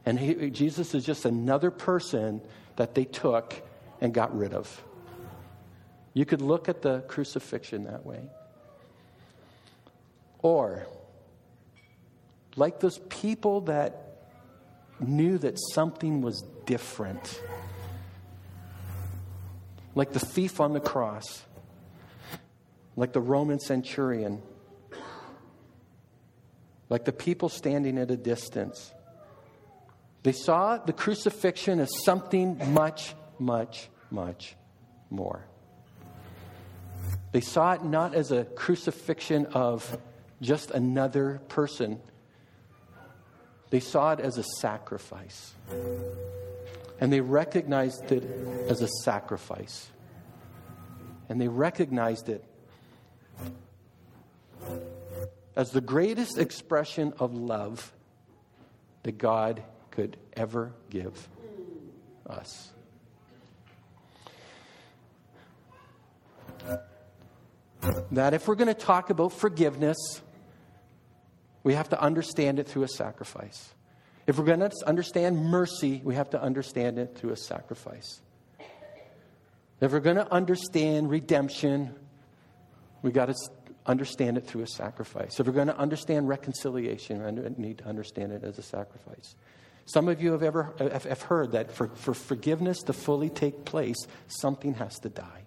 And 0.05 0.19
he, 0.19 0.49
Jesus 0.49 0.93
is 0.93 1.05
just 1.05 1.23
another 1.23 1.71
person 1.71 2.41
that 2.75 2.93
they 2.93 3.05
took 3.05 3.53
and 4.01 4.13
got 4.13 4.37
rid 4.37 4.53
of. 4.53 4.83
You 6.13 6.25
could 6.25 6.41
look 6.41 6.67
at 6.67 6.81
the 6.81 7.01
crucifixion 7.07 7.85
that 7.85 8.05
way. 8.05 8.21
Or, 10.41 10.87
like 12.57 12.81
those 12.81 12.99
people 13.09 13.61
that 13.61 14.08
knew 15.01 15.37
that 15.37 15.57
something 15.73 16.21
was 16.21 16.43
different. 16.65 17.41
Like 19.95 20.13
the 20.13 20.19
thief 20.19 20.59
on 20.59 20.73
the 20.73 20.79
cross, 20.79 21.43
like 22.95 23.13
the 23.13 23.21
Roman 23.21 23.59
centurion, 23.59 24.41
like 26.89 27.05
the 27.05 27.11
people 27.11 27.49
standing 27.49 27.97
at 27.97 28.11
a 28.11 28.17
distance. 28.17 28.93
They 30.23 30.31
saw 30.31 30.77
the 30.77 30.93
crucifixion 30.93 31.79
as 31.79 32.03
something 32.03 32.73
much, 32.73 33.15
much 33.39 33.89
much 34.11 34.55
more. 35.09 35.45
They 37.31 37.41
saw 37.41 37.73
it 37.73 37.83
not 37.83 38.15
as 38.15 38.31
a 38.31 38.45
crucifixion 38.45 39.47
of 39.47 39.97
just 40.41 40.71
another 40.71 41.41
person, 41.47 41.99
they 43.69 43.79
saw 43.79 44.13
it 44.13 44.19
as 44.19 44.37
a 44.37 44.43
sacrifice. 44.43 45.53
And 46.99 47.13
they 47.13 47.21
recognized 47.21 48.11
it 48.11 48.23
as 48.69 48.81
a 48.81 48.87
sacrifice. 49.03 49.87
And 51.29 51.39
they 51.39 51.47
recognized 51.47 52.29
it 52.29 52.43
as 55.55 55.71
the 55.71 55.81
greatest 55.81 56.37
expression 56.37 57.13
of 57.19 57.33
love 57.33 57.93
that 59.03 59.17
God 59.17 59.63
could 59.91 60.17
ever 60.33 60.73
give 60.89 61.27
us. 62.27 62.71
That 68.11 68.33
if 68.33 68.47
we're 68.47 68.55
going 68.55 68.67
to 68.67 68.73
talk 68.73 69.09
about 69.09 69.33
forgiveness, 69.33 69.97
we 71.63 71.73
have 71.73 71.89
to 71.89 72.01
understand 72.01 72.59
it 72.59 72.67
through 72.67 72.83
a 72.83 72.87
sacrifice. 72.87 73.73
If 74.27 74.37
we're 74.37 74.45
going 74.45 74.59
to 74.59 74.71
understand 74.85 75.37
mercy, 75.37 76.01
we 76.03 76.15
have 76.15 76.29
to 76.31 76.41
understand 76.41 76.99
it 76.99 77.17
through 77.17 77.31
a 77.31 77.37
sacrifice. 77.37 78.21
If 79.81 79.91
we're 79.91 79.99
going 80.01 80.17
to 80.17 80.31
understand 80.31 81.09
redemption, 81.09 81.95
we 83.01 83.11
got 83.11 83.27
to 83.27 83.35
understand 83.85 84.37
it 84.37 84.45
through 84.45 84.63
a 84.63 84.67
sacrifice. 84.67 85.39
If 85.39 85.47
we're 85.47 85.53
going 85.53 85.67
to 85.67 85.77
understand 85.77 86.27
reconciliation, 86.27 87.23
we 87.23 87.63
need 87.63 87.79
to 87.79 87.85
understand 87.85 88.33
it 88.33 88.43
as 88.43 88.57
a 88.57 88.61
sacrifice. 88.61 89.35
Some 89.85 90.07
of 90.07 90.21
you 90.21 90.33
have 90.33 90.43
ever 90.43 90.75
have 90.79 91.21
heard 91.23 91.53
that 91.53 91.71
for, 91.71 91.87
for 91.87 92.13
forgiveness 92.13 92.83
to 92.83 92.93
fully 92.93 93.29
take 93.29 93.65
place, 93.65 93.97
something 94.27 94.75
has 94.75 94.99
to 94.99 95.09
die. 95.09 95.45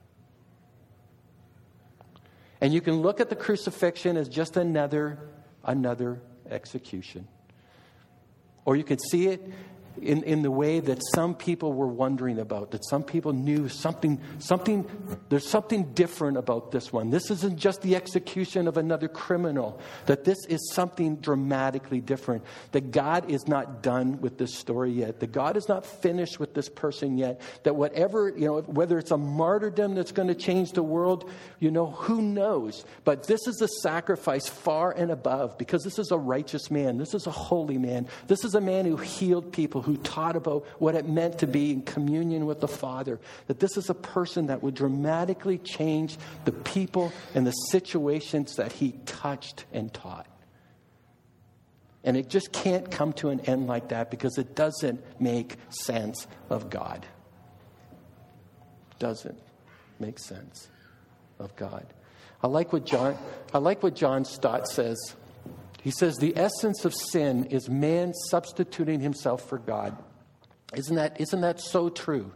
And 2.61 2.73
you 2.73 2.81
can 2.81 3.03
look 3.03 3.21
at 3.21 3.29
the 3.29 3.37
crucifixion 3.37 4.17
as 4.17 4.29
just 4.29 4.57
another, 4.57 5.19
another 5.65 6.21
execution. 6.51 7.27
Or 8.65 8.77
you 8.77 8.85
could 8.85 9.01
see 9.01 9.29
it 9.29 9.41
in, 10.01 10.23
in 10.23 10.43
the 10.43 10.51
way 10.51 10.81
that 10.81 11.01
some 11.15 11.35
people 11.35 11.73
were 11.73 11.87
wondering 11.87 12.39
about, 12.39 12.71
that 12.71 12.85
some 12.87 13.03
people 13.03 13.33
knew 13.33 13.69
something, 13.69 14.21
something, 14.39 14.89
there's 15.29 15.49
something 15.49 15.93
different 15.93 16.37
about 16.37 16.71
this 16.71 16.93
one. 16.93 17.11
This 17.11 17.31
isn't 17.31 17.59
just 17.59 17.83
the 17.83 17.97
execution 17.97 18.69
of 18.69 18.77
another 18.77 19.09
criminal, 19.09 19.81
that 20.07 20.25
this 20.25 20.39
is 20.47 20.73
something 20.73 21.17
dramatically 21.17 22.01
different. 22.01 22.45
That 22.73 22.91
God 22.91 23.31
is 23.31 23.47
not 23.47 23.83
done 23.83 24.21
with 24.21 24.39
this 24.39 24.55
story 24.55 24.93
yet, 24.93 25.21
that 25.21 25.33
God 25.33 25.57
is 25.57 25.69
not 25.69 25.85
finished 25.85 26.41
with 26.41 26.55
this 26.55 26.69
person 26.69 27.19
yet, 27.19 27.41
that 27.65 27.77
whatever, 27.77 28.29
you 28.31 28.47
know, 28.47 28.61
whether 28.63 28.99
it's 28.99 29.11
a 29.11 29.19
martyrdom 29.19 29.95
that's 29.95 30.13
going 30.13 30.29
to 30.29 30.35
change 30.35 30.73
the 30.73 30.83
world, 30.83 31.31
you 31.59 31.71
know, 31.71 31.91
who 31.91 32.23
knows? 32.23 32.85
But 33.05 33.27
this 33.27 33.47
is 33.47 33.61
a 33.61 33.69
sacrifice 33.83 34.49
far 34.49 34.93
and 34.93 35.11
above 35.11 35.59
because 35.59 35.83
this 35.83 35.99
is 35.99 36.11
a 36.11 36.19
righteous 36.19 36.71
man, 36.71 36.99
this 36.99 37.15
is 37.15 37.27
a 37.27 37.31
holy 37.31 37.79
man, 37.79 38.09
this 38.27 38.45
is 38.45 38.55
a 38.55 38.61
man 38.61 38.85
who 38.85 38.97
healed 38.97 39.53
people 39.53 39.82
who 39.83 39.97
taught 39.99 40.37
about 40.37 40.65
what 40.79 40.95
it 40.95 41.09
meant 41.09 41.39
to 41.41 41.47
be 41.47 41.73
in 41.73 41.83
communion 41.83 42.47
with 42.47 42.61
the 42.61 42.69
Father. 42.69 43.21
That 43.47 43.61
this 43.61 43.77
is 43.77 43.91
a 43.91 43.95
person 43.95 44.47
that 44.47 44.63
would 44.63 44.75
dramatically 44.75 45.59
change 45.59 46.17
the 46.45 46.53
people 46.53 47.13
and 47.35 47.47
the 47.47 47.53
situations 47.53 48.57
that 48.57 48.73
he 48.73 48.93
touched 49.07 49.65
and 49.73 49.93
taught. 49.93 50.27
And 52.05 52.17
it 52.17 52.29
just 52.29 52.53
can't 52.53 52.91
come 52.91 53.13
to 53.15 53.29
an 53.29 53.41
end 53.41 53.67
like 53.67 53.89
that 53.89 54.11
because 54.11 54.37
it 54.39 54.55
doesn't 54.55 55.01
make 55.21 55.57
sense 55.69 56.27
of 56.51 56.69
God. 56.69 57.07
Doesn't 58.99 59.39
make 60.01 60.19
sense 60.19 60.69
of 61.39 61.55
God. 61.55 61.87
I 62.43 62.49
like 62.49 62.73
what 62.73 62.85
John, 62.85 63.17
I 63.55 63.59
like 63.59 63.83
what 63.83 63.95
John 63.95 64.25
Stott 64.25 64.69
says 64.69 64.99
he 65.83 65.91
says, 65.91 66.17
The 66.17 66.37
essence 66.37 66.85
of 66.85 66.95
sin 66.95 67.47
is 67.47 67.69
man 67.69 68.15
substituting 68.31 69.01
himself 69.01 69.49
for 69.49 69.59
God. 69.59 69.97
Isn't 70.75 70.95
that, 70.97 71.21
isn't 71.21 71.41
that 71.41 71.61
so 71.61 71.91
true? 71.91 72.33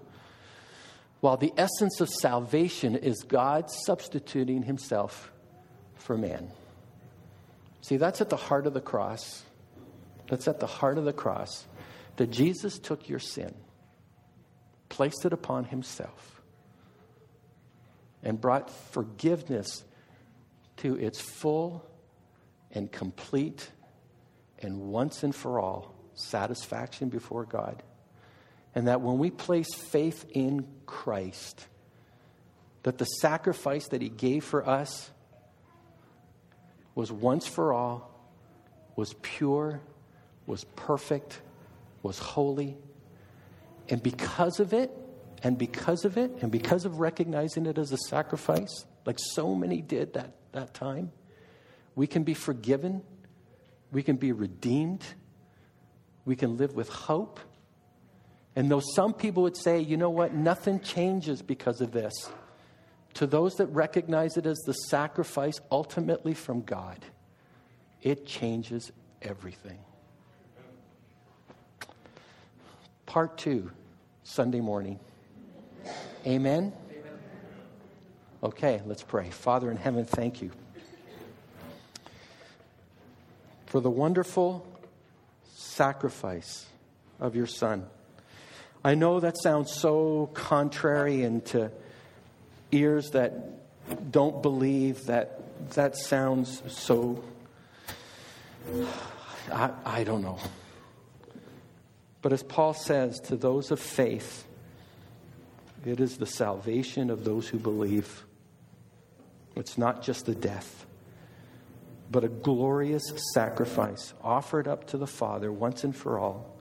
While 1.21 1.37
the 1.37 1.53
essence 1.57 2.01
of 2.01 2.09
salvation 2.09 2.97
is 2.97 3.23
God 3.23 3.71
substituting 3.71 4.65
himself 4.65 5.33
for 5.95 6.19
man. 6.19 6.51
See, 7.83 7.97
that's 7.97 8.21
at 8.21 8.31
the 8.31 8.37
heart 8.37 8.67
of 8.67 8.75
the 8.75 8.81
cross. 8.81 9.45
That's 10.29 10.49
at 10.49 10.59
the 10.59 10.67
heart 10.67 10.99
of 10.99 11.05
the 11.05 11.13
cross. 11.13 11.67
That 12.17 12.31
Jesus 12.31 12.81
took 12.81 13.09
your 13.09 13.21
sin, 13.21 13.55
placed 14.89 15.25
it 15.25 15.33
upon 15.33 15.67
himself, 15.67 16.43
and 18.25 18.41
brought 18.41 18.71
forgiveness 18.71 19.85
to 20.79 20.97
its 20.97 21.21
full 21.21 21.87
and 22.73 22.91
complete 22.91 23.71
and 24.61 24.91
once 24.91 25.23
and 25.23 25.35
for 25.35 25.61
all 25.61 25.95
satisfaction 26.15 27.09
before 27.09 27.45
God. 27.45 27.83
And 28.75 28.89
that 28.89 29.01
when 29.01 29.19
we 29.19 29.31
place 29.31 29.73
faith 29.75 30.27
in 30.31 30.67
Christ, 30.85 31.67
that 32.83 32.99
the 32.99 33.05
sacrifice 33.05 33.89
that 33.89 34.03
He 34.03 34.09
gave 34.09 34.45
for 34.45 34.69
us 34.69 35.11
was 36.95 37.11
once 37.13 37.47
for 37.47 37.73
all, 37.73 38.11
was 38.97 39.15
pure, 39.23 39.81
was 40.47 40.65
perfect, 40.77 41.41
was 42.03 42.19
holy. 42.19 42.77
And 43.89 44.03
because 44.03 44.61
of 44.61 44.73
it, 44.73 44.91
and 45.43 45.59
because 45.59 46.05
of 46.05 46.17
it, 46.17 46.31
and 46.41 46.51
because 46.51 46.85
of 46.85 46.99
recognizing 46.99 47.67
it 47.67 47.79
as 47.79 47.93
a 47.93 47.99
sacrifice, 48.09 48.85
like 49.05 49.19
so 49.19 49.55
many 49.55 49.81
did 49.83 50.15
that, 50.15 50.33
that 50.53 50.75
time, 50.75 51.13
we 51.97 52.07
can 52.07 52.23
be 52.23 52.35
forgiven. 52.35 53.03
We 53.91 54.05
can 54.05 54.17
be 54.17 54.31
redeemed. 54.31 55.03
We 56.25 56.37
can 56.37 56.57
live 56.59 56.75
with 56.77 56.89
hope. 56.89 57.41
And 58.55 58.71
though 58.71 58.83
some 58.95 59.13
people 59.13 59.43
would 59.43 59.57
say, 59.57 59.81
you 59.81 59.97
know 59.97 60.11
what, 60.11 60.35
nothing 60.35 60.81
changes 60.81 61.43
because 61.43 61.81
of 61.81 61.93
this, 61.93 62.13
to 63.15 63.27
those 63.27 63.55
that 63.55 63.67
recognize 63.69 64.37
it 64.37 64.47
as 64.47 64.59
the 64.67 64.73
sacrifice 64.73 65.59
ultimately 65.73 66.35
from 66.35 66.63
God, 66.63 66.99
it 68.03 68.27
changes 68.27 68.93
everything. 69.23 69.79
Part 73.07 73.39
two, 73.39 73.71
Sunday 74.23 74.61
morning. 74.61 75.01
Amen? 76.27 76.73
Okay, 78.43 78.83
let's 78.85 79.03
pray. 79.03 79.31
Father 79.31 79.71
in 79.71 79.77
heaven, 79.77 80.05
thank 80.05 80.43
you 80.43 80.51
for 83.67 83.81
the 83.81 83.91
wonderful 83.91 84.67
sacrifice 85.55 86.67
of 87.21 87.37
your 87.37 87.47
Son. 87.47 87.87
I 88.85 88.95
know 88.95 89.21
that 89.21 89.37
sounds 89.37 89.73
so 89.73 90.31
contrary 90.33 91.23
and 91.23 91.45
to 91.47 91.73
ears 92.73 93.11
that 93.11 93.33
don't 94.11 94.43
believe 94.43 95.07
that 95.07 95.41
that 95.71 95.97
sounds 95.97 96.63
so 96.69 97.23
I, 99.53 99.71
I 99.85 100.05
don't 100.05 100.23
know. 100.23 100.39
But 102.23 102.33
as 102.33 102.43
Paul 102.43 102.75
says 102.75 103.21
to 103.21 103.37
those 103.37 103.71
of 103.71 103.79
faith, 103.79 104.45
it 105.85 106.01
is 106.01 106.19
the 106.19 106.27
salvation 106.27 107.11
of 107.11 107.25
those 107.25 107.49
who 107.49 107.59
believe. 107.59 108.25
It's 109.55 109.79
not 109.79 110.03
just 110.03 110.27
the 110.27 110.35
death 110.35 110.87
but 112.11 112.25
a 112.25 112.29
glorious 112.29 113.13
sacrifice 113.35 114.15
offered 114.23 114.69
up 114.69 114.87
to 114.89 114.99
the 114.99 115.07
Father 115.07 115.53
once 115.53 115.85
and 115.85 115.95
for 115.95 116.19
all. 116.19 116.57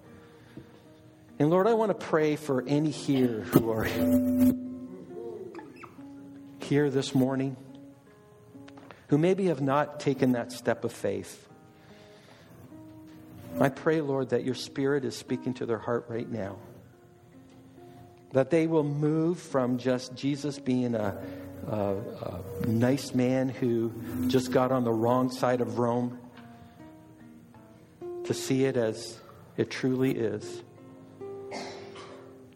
And 1.38 1.50
Lord, 1.50 1.68
I 1.68 1.74
want 1.74 1.90
to 1.98 2.06
pray 2.06 2.36
for 2.36 2.64
any 2.66 2.92
here 2.92 3.42
who 3.42 3.70
are 3.72 3.88
here 6.60 6.90
this 6.90 7.14
morning 7.14 7.58
who 9.08 9.18
maybe 9.18 9.46
have 9.46 9.62
not 9.62 10.00
taken 10.00 10.32
that 10.32 10.52
step 10.52 10.84
of 10.84 10.92
faith. 10.92 11.48
I 13.60 13.70
pray, 13.70 14.02
Lord, 14.02 14.30
that 14.30 14.44
your 14.44 14.56
Spirit 14.56 15.06
is 15.06 15.16
speaking 15.16 15.54
to 15.56 15.66
their 15.66 15.78
heart 15.78 16.06
right 16.10 16.30
now. 16.30 16.58
That 18.34 18.50
they 18.50 18.68
will 18.68 18.84
move 18.84 19.40
from 19.40 19.78
just 19.78 20.16
Jesus 20.16 20.60
being 20.60 20.96
a, 20.96 21.22
a 21.68 22.42
nice 22.68 23.14
man 23.14 23.50
who 23.50 23.92
just 24.28 24.52
got 24.52 24.72
on 24.72 24.84
the 24.84 24.94
wrong 24.94 25.32
side 25.32 25.62
of 25.62 25.80
Rome, 25.80 26.20
to 28.26 28.34
see 28.34 28.66
it 28.66 28.76
as 28.76 29.20
it 29.56 29.70
truly 29.70 30.12
is 30.12 30.64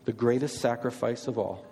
the 0.06 0.14
greatest 0.14 0.60
sacrifice 0.60 1.28
of 1.28 1.38
all, 1.38 1.64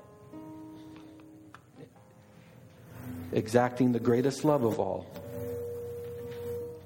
exacting 3.31 3.91
the 3.91 3.99
greatest 3.99 4.45
love 4.45 4.63
of 4.63 4.79
all 4.79 5.07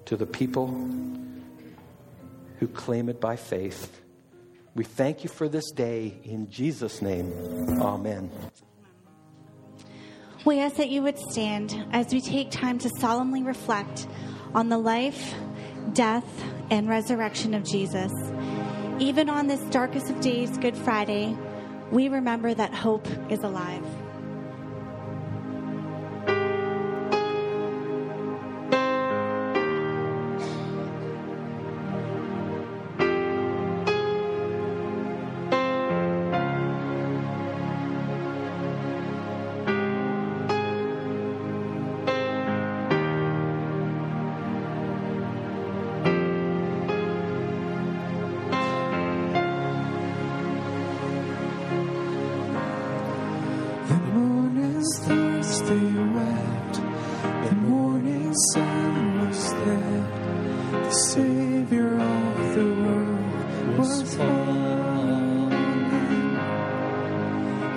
to 0.05 0.15
the 0.15 0.25
people 0.25 0.67
who 2.59 2.67
claim 2.67 3.09
it 3.09 3.19
by 3.19 3.35
faith. 3.35 4.01
We 4.73 4.85
thank 4.85 5.25
you 5.25 5.29
for 5.29 5.49
this 5.49 5.69
day. 5.71 6.19
In 6.23 6.49
Jesus' 6.49 7.01
name, 7.01 7.33
amen. 7.81 8.31
We 10.43 10.59
ask 10.59 10.77
that 10.77 10.89
you 10.89 11.03
would 11.03 11.19
stand 11.19 11.85
as 11.91 12.11
we 12.11 12.19
take 12.19 12.49
time 12.49 12.79
to 12.79 12.89
solemnly 12.97 13.43
reflect 13.43 14.07
on 14.55 14.69
the 14.69 14.77
life, 14.79 15.35
death, 15.93 16.25
and 16.71 16.89
resurrection 16.89 17.53
of 17.53 17.63
Jesus. 17.63 18.11
Even 18.97 19.29
on 19.29 19.45
this 19.45 19.61
darkest 19.69 20.09
of 20.09 20.19
days, 20.19 20.57
Good 20.57 20.75
Friday, 20.75 21.37
we 21.91 22.09
remember 22.09 22.55
that 22.55 22.73
hope 22.73 23.07
is 23.29 23.39
alive. 23.43 23.85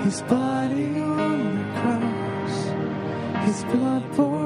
His 0.05 0.21
body 0.21 1.01
on 1.01 1.57
the 1.57 1.81
cross, 1.81 3.47
His 3.47 3.65
blood 3.65 4.13
poured. 4.13 4.44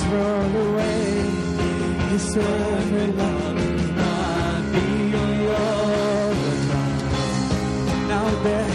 has 0.00 0.12
run 0.12 0.56
away. 0.56 1.10
His 2.10 2.22
servant 2.32 3.16
love 3.16 3.56
cannot 3.56 4.72
be 4.72 5.16
overcome. 5.86 6.98
Now 8.08 8.28
that 8.44 8.70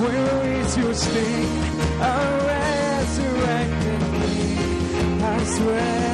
will 0.00 0.40
is 0.62 0.76
your 0.76 0.94
sting, 0.94 1.48
a 2.00 2.16
resurrected 2.48 4.00
king? 4.22 5.22
I 5.22 5.44
swear. 5.44 6.07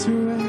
surrender. 0.00 0.39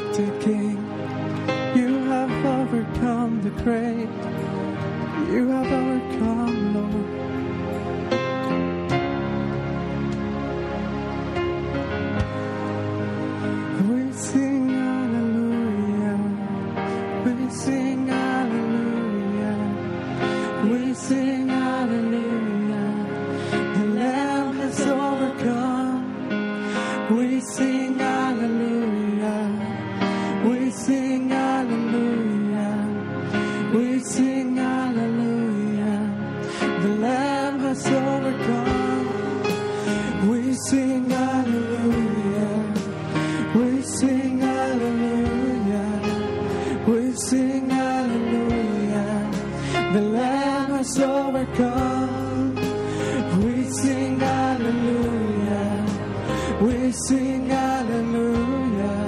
sing 57.22 57.46
hallelujah. 57.46 59.04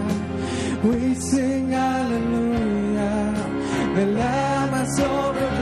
We 0.85 1.15
sing 1.15 1.71
hallelujah. 1.71 3.35
The 3.97 4.07
Lamb 4.07 4.73
has 4.79 5.01
overcome. 5.01 5.54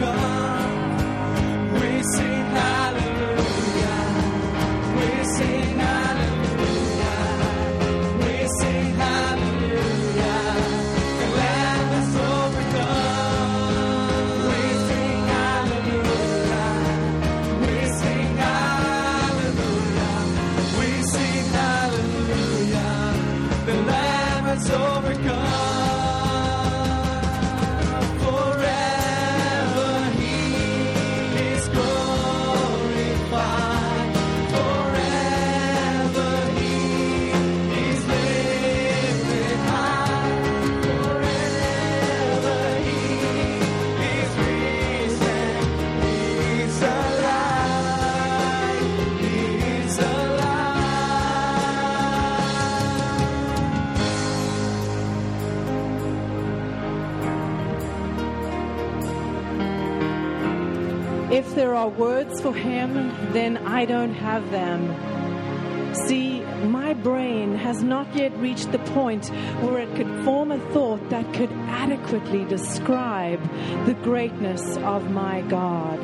If 61.33 61.55
there 61.55 61.75
are 61.75 61.89
words 61.89 62.43
for 62.43 62.55
him, 62.55 62.93
then 63.33 63.57
I 63.57 63.87
don't 63.87 64.13
have 64.13 64.51
them. 64.51 65.95
See, 65.95 66.41
my 66.67 66.93
brain 66.93 67.55
has 67.55 67.83
not 67.83 68.15
yet 68.15 68.37
reached 68.37 68.71
the 68.71 68.79
point 68.79 69.29
where 69.63 69.79
it 69.79 69.95
could 69.97 70.25
form 70.25 70.53
a 70.53 70.59
thought 70.73 71.09
that 71.09 71.33
could 71.33 71.51
adequately 71.69 72.45
describe 72.45 73.41
the 73.87 73.95
greatness 73.95 74.77
of 74.77 75.11
my 75.11 75.41
God. 75.43 75.99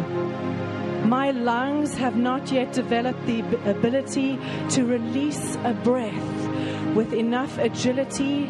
My 1.05 1.31
lungs 1.31 1.95
have 1.95 2.17
not 2.17 2.51
yet 2.51 2.73
developed 2.73 3.27
the 3.27 3.41
ability 3.71 4.39
to 4.71 4.85
release 4.85 5.57
a 5.65 5.75
breath 5.75 6.95
with 6.95 7.13
enough 7.13 7.59
agility 7.59 8.47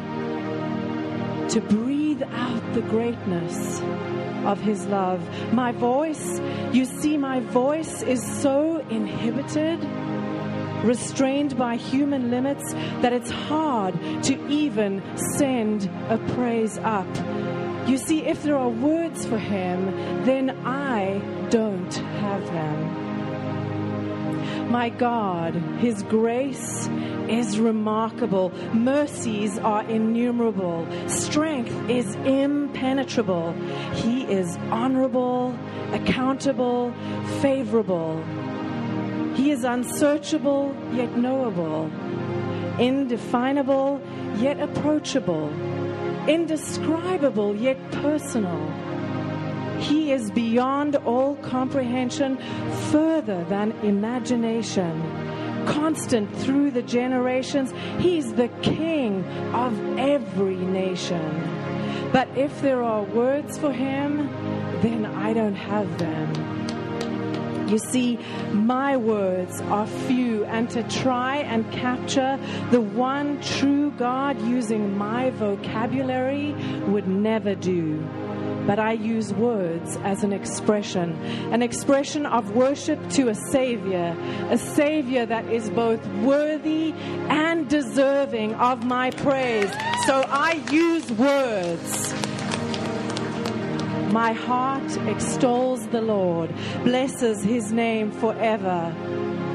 to 1.49 1.61
breathe 1.61 2.23
out 2.23 2.75
the 2.75 2.83
greatness 2.83 3.81
of 4.46 4.61
His 4.61 4.87
love. 4.87 5.20
My 5.53 5.72
voice, 5.72 6.40
you 6.72 6.85
see, 6.85 7.16
my 7.16 7.40
voice 7.40 8.03
is 8.03 8.22
so 8.40 8.79
inhibited, 8.90 9.85
restrained 10.85 11.57
by 11.57 11.77
human 11.77 12.31
limits, 12.31 12.72
that 13.03 13.12
it's 13.12 13.31
hard 13.31 13.94
to 14.24 14.48
even 14.48 15.03
send 15.37 15.90
a 16.09 16.18
praise 16.35 16.79
up. 16.79 17.09
You 17.88 17.96
see, 17.96 18.24
if 18.27 18.42
there 18.42 18.57
are 18.57 18.68
words 18.68 19.24
for 19.24 19.38
Him, 19.38 20.24
then 20.24 20.51
I 20.66 21.20
don't 21.51 21.94
have 21.94 22.44
them. 22.46 22.98
My 24.69 24.91
God, 24.91 25.55
His 25.81 26.03
grace 26.03 26.89
is 27.27 27.59
remarkable. 27.59 28.51
Mercies 28.75 29.59
are 29.59 29.83
innumerable. 29.89 30.87
Strength 31.09 31.89
is 31.89 32.15
impenetrable. 32.17 33.55
He 33.95 34.25
is 34.25 34.59
honorable, 34.71 35.59
accountable, 35.93 36.93
favorable. 37.41 38.23
He 39.37 39.53
is 39.53 39.65
unsearchable 39.65 40.77
yet 40.93 41.17
knowable, 41.17 41.91
indefinable 42.79 44.03
yet 44.37 44.61
approachable, 44.61 45.49
indescribable 46.29 47.57
yet 47.57 47.79
personal. 47.91 48.88
He 49.79 50.12
is 50.12 50.31
beyond 50.31 50.97
all 50.97 51.37
comprehension, 51.37 52.38
further 52.91 53.45
than 53.45 53.73
imagination. 53.83 55.03
Constant 55.67 56.35
through 56.37 56.71
the 56.71 56.83
generations, 56.83 57.73
He's 57.99 58.33
the 58.35 58.49
King 58.62 59.25
of 59.55 59.99
every 59.99 60.57
nation. 60.57 62.11
But 62.12 62.29
if 62.37 62.61
there 62.62 62.83
are 62.83 63.03
words 63.03 63.59
for 63.59 63.73
Him, 63.73 64.29
then 64.83 65.07
I 65.07 65.33
don't 65.33 65.55
have 65.55 65.99
them. 65.99 66.59
You 67.69 67.79
see, 67.79 68.19
my 68.53 68.97
words 68.97 69.61
are 69.62 69.87
few, 69.87 70.47
and 70.47 70.71
to 70.71 70.83
try 70.85 71.38
and 71.38 71.71
capture 71.71 72.38
the 72.71 72.81
one 72.81 73.43
true 73.43 73.91
God 73.91 74.41
using 74.41 74.97
my 74.97 75.29
vocabulary 75.31 76.55
would 76.87 77.07
never 77.07 77.55
do. 77.55 78.03
But 78.69 78.79
I 78.79 78.93
use 78.93 79.33
words 79.33 79.97
as 80.05 80.23
an 80.23 80.35
expression, 80.35 81.15
an 81.55 81.63
expression 81.63 82.27
of 82.27 82.51
worship 82.55 83.01
to 83.13 83.31
a 83.31 83.35
Savior, 83.35 84.15
a 84.51 84.59
Savior 84.59 85.25
that 85.25 85.47
is 85.51 85.71
both 85.71 86.07
worthy 86.23 86.93
and 87.31 87.67
deserving 87.67 88.55
of 88.57 88.85
my 88.85 89.11
praise. 89.11 89.71
So 90.05 90.23
I 90.29 90.63
use 90.71 91.11
words. 91.13 92.13
My 94.13 94.33
heart 94.33 94.99
extols 95.09 95.87
the 95.89 96.03
Lord, 96.03 96.55
blesses 96.85 97.43
his 97.43 97.73
name 97.73 98.11
forever. 98.11 98.95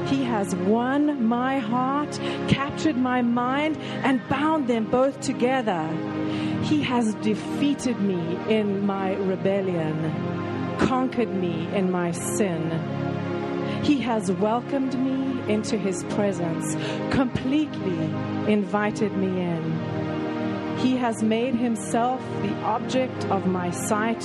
He 0.06 0.24
has 0.24 0.56
won 0.56 1.24
my 1.24 1.60
heart, 1.60 2.18
captured 2.48 2.96
my 2.96 3.22
mind, 3.22 3.76
and 4.02 4.20
bound 4.28 4.66
them 4.66 4.90
both 4.90 5.20
together. 5.20 5.88
He 6.64 6.80
has 6.80 7.14
defeated 7.16 8.00
me 8.00 8.38
in 8.48 8.86
my 8.86 9.12
rebellion, 9.16 10.78
conquered 10.78 11.28
me 11.28 11.68
in 11.74 11.90
my 11.90 12.10
sin. 12.10 12.70
He 13.82 13.98
has 13.98 14.32
welcomed 14.32 14.98
me 14.98 15.52
into 15.52 15.76
his 15.76 16.04
presence, 16.04 16.74
completely 17.10 17.98
invited 18.50 19.12
me 19.14 19.42
in. 19.42 20.78
He 20.78 20.96
has 20.96 21.22
made 21.22 21.54
himself 21.54 22.22
the 22.40 22.54
object 22.62 23.26
of 23.26 23.46
my 23.46 23.70
sight, 23.70 24.22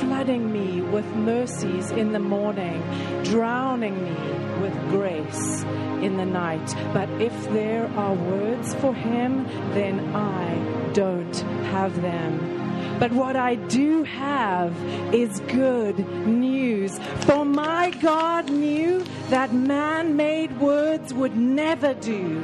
flooding 0.00 0.52
me 0.52 0.82
with 0.82 1.06
mercies 1.14 1.92
in 1.92 2.10
the 2.10 2.18
morning, 2.18 2.82
drowning 3.22 4.02
me 4.02 4.60
with 4.60 4.76
grace 4.90 5.62
in 6.02 6.16
the 6.16 6.26
night. 6.26 6.74
But 6.92 7.08
if 7.20 7.32
there 7.50 7.86
are 7.96 8.14
words 8.14 8.74
for 8.74 8.92
him, 8.92 9.44
then 9.72 10.00
I 10.14 10.75
don't 10.96 11.36
have 11.74 12.00
them. 12.00 12.98
But 12.98 13.12
what 13.12 13.36
I 13.36 13.56
do 13.56 14.02
have 14.04 14.74
is 15.14 15.40
good 15.40 15.98
news. 16.26 16.98
For 17.26 17.44
my 17.44 17.90
God 18.00 18.50
knew 18.50 19.04
that 19.28 19.52
man 19.52 20.16
made 20.16 20.58
words 20.58 21.12
would 21.12 21.36
never 21.36 21.92
do. 21.92 22.40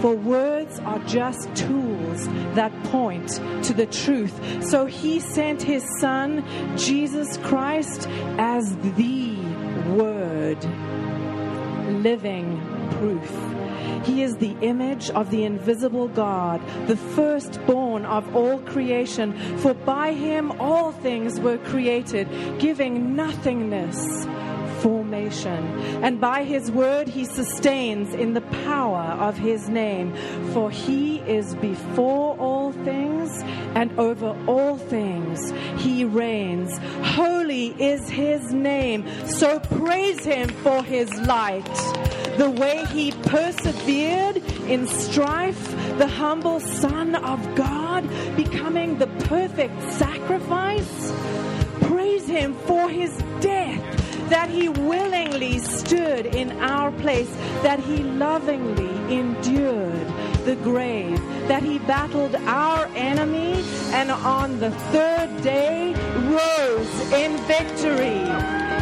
For 0.00 0.16
words 0.16 0.80
are 0.80 0.98
just 1.06 1.54
tools 1.54 2.26
that 2.56 2.72
point 2.86 3.28
to 3.62 3.72
the 3.72 3.86
truth. 3.86 4.64
So 4.64 4.86
he 4.86 5.20
sent 5.20 5.62
his 5.62 5.84
son, 6.00 6.44
Jesus 6.76 7.36
Christ, 7.36 8.08
as 8.38 8.76
the 8.76 9.36
Word, 9.94 10.58
living 12.04 12.60
proof. 12.98 13.30
He 14.04 14.22
is 14.22 14.36
the 14.36 14.54
image 14.60 15.08
of 15.10 15.30
the 15.30 15.44
invisible 15.44 16.08
God, 16.08 16.60
the 16.86 16.96
firstborn 16.96 18.04
of 18.04 18.36
all 18.36 18.58
creation. 18.60 19.32
For 19.58 19.72
by 19.72 20.12
him 20.12 20.52
all 20.60 20.92
things 20.92 21.40
were 21.40 21.58
created, 21.58 22.28
giving 22.58 23.16
nothingness 23.16 24.26
formation. 24.84 25.64
And 26.04 26.20
by 26.20 26.44
his 26.44 26.70
word 26.70 27.08
he 27.08 27.24
sustains 27.24 28.12
in 28.12 28.34
the 28.34 28.42
power 28.68 29.16
of 29.18 29.34
his 29.38 29.66
name. 29.66 30.14
For 30.52 30.70
he 30.70 31.20
is 31.20 31.54
before 31.54 32.36
all 32.36 32.70
things 32.72 33.30
and 33.74 33.98
over 33.98 34.36
all 34.46 34.76
things 34.76 35.54
he 35.82 36.04
reigns. 36.04 36.76
Holy 37.16 37.68
is 37.82 38.10
his 38.10 38.52
name. 38.52 39.08
So 39.26 39.58
praise 39.58 40.22
him 40.22 40.50
for 40.50 40.82
his 40.82 41.10
light. 41.20 41.64
The 42.36 42.50
way 42.50 42.84
he 42.92 43.12
persevered 43.12 44.36
in 44.68 44.86
strife, 44.86 45.70
the 45.96 46.08
humble 46.08 46.60
Son 46.60 47.14
of 47.14 47.54
God, 47.54 48.06
becoming 48.36 48.98
the 48.98 49.06
perfect 49.32 49.80
sacrifice. 49.92 51.12
Praise 51.88 52.26
him 52.26 52.52
for 52.66 52.90
his 52.90 53.16
death 53.40 53.93
that 54.30 54.48
he 54.48 54.68
willingly 54.68 55.58
stood 55.58 56.26
in 56.26 56.50
our 56.60 56.90
place, 56.92 57.30
that 57.62 57.80
he 57.80 58.02
lovingly 58.02 59.14
endured 59.14 60.06
the 60.44 60.56
grave, 60.62 61.20
that 61.48 61.62
he 61.62 61.78
battled 61.80 62.34
our 62.46 62.86
enemy, 62.94 63.62
and 63.92 64.10
on 64.10 64.58
the 64.60 64.70
third 64.92 65.42
day 65.42 65.94
rose 66.38 67.12
in 67.12 67.36
victory. 67.46 68.20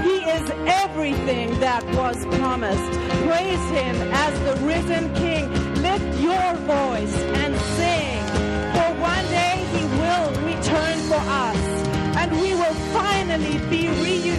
He 0.02 0.18
is 0.30 0.50
everything 0.66 1.58
that 1.60 1.84
was 1.94 2.16
promised. 2.36 2.92
Praise 3.26 3.70
him 3.70 3.96
as 4.12 4.38
the 4.40 4.66
risen 4.66 5.14
King. 5.14 5.50
Lift 5.82 6.20
your 6.20 6.54
voice 6.66 7.16
and 7.42 7.56
sing, 7.76 8.22
for 8.74 8.88
one 9.00 9.26
day 9.26 9.64
he 9.74 9.84
will 10.00 10.30
return 10.46 10.98
for 11.08 11.20
us 11.20 11.72
and 12.22 12.30
we 12.40 12.54
will 12.54 12.74
finally 12.92 13.58
be 13.68 13.88
reunited 13.88 14.31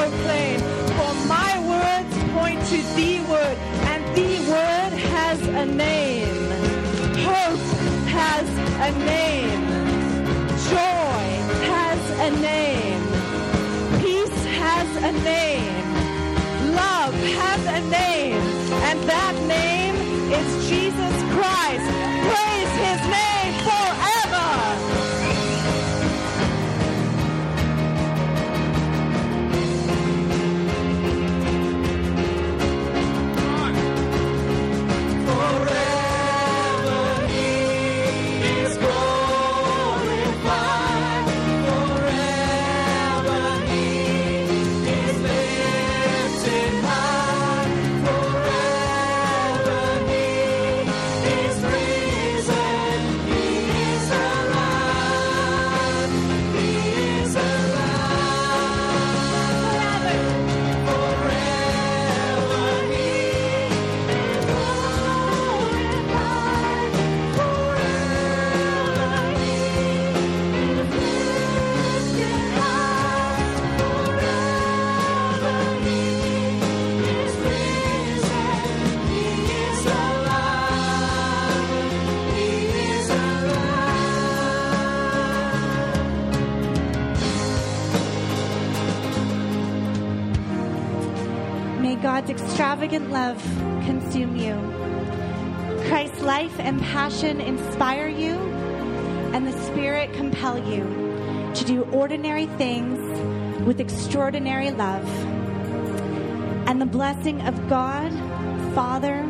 proclaim, 0.00 0.58
for 0.96 1.12
my 1.28 1.52
words 1.72 2.14
point 2.32 2.60
to 2.72 2.78
the 2.96 3.20
Word, 3.30 3.56
and 3.92 4.02
the 4.16 4.32
Word 4.50 4.92
has 5.14 5.38
a 5.62 5.66
name. 5.66 6.40
Hope 7.28 7.66
has 8.18 8.46
a 8.88 8.90
name. 9.14 9.60
Joy 10.72 11.22
has 11.74 12.00
a 12.26 12.30
name. 12.40 13.02
Peace 14.00 14.40
has 14.62 14.88
a 15.10 15.12
name. 15.32 15.84
Love 16.82 17.14
has 17.42 17.60
a 17.78 17.80
name, 17.90 18.42
and 18.88 18.98
that 19.12 19.34
name 19.56 19.96
is 20.38 20.48
Jesus 20.70 21.16
Christ. 21.34 22.09
God's 92.20 92.42
extravagant 92.42 93.10
love 93.10 93.42
consume 93.86 94.36
you. 94.36 94.52
Christ's 95.88 96.20
life 96.20 96.60
and 96.60 96.78
passion 96.82 97.40
inspire 97.40 98.08
you, 98.08 98.32
and 99.32 99.46
the 99.46 99.58
Spirit 99.64 100.12
compel 100.12 100.58
you 100.58 100.82
to 101.54 101.64
do 101.64 101.84
ordinary 101.84 102.44
things 102.44 102.98
with 103.62 103.80
extraordinary 103.80 104.70
love. 104.70 105.08
And 106.68 106.78
the 106.78 106.84
blessing 106.84 107.40
of 107.40 107.70
God, 107.70 108.12
Father, 108.74 109.24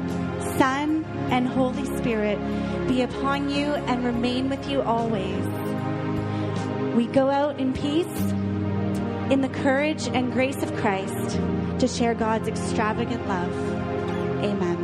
Son, 0.59 1.05
and 1.31 1.47
Holy 1.47 1.85
Spirit 1.97 2.41
be 2.89 3.03
upon 3.03 3.51
you 3.51 3.73
and 3.73 4.05
remain 4.05 4.51
with 4.51 4.69
you 4.69 4.83
always. 4.83 5.47
We 6.97 7.07
go 7.07 7.31
out 7.31 7.61
in 7.61 7.73
peace, 7.73 8.21
in 9.31 9.43
the 9.43 9.61
courage 9.63 10.09
and 10.09 10.33
grace 10.33 10.61
of 10.61 10.75
Christ, 10.79 11.39
to 11.81 11.89
share 11.89 12.15
God's 12.15 12.47
extravagant 12.47 13.27
love. 13.27 13.53
Amen. 14.45 14.80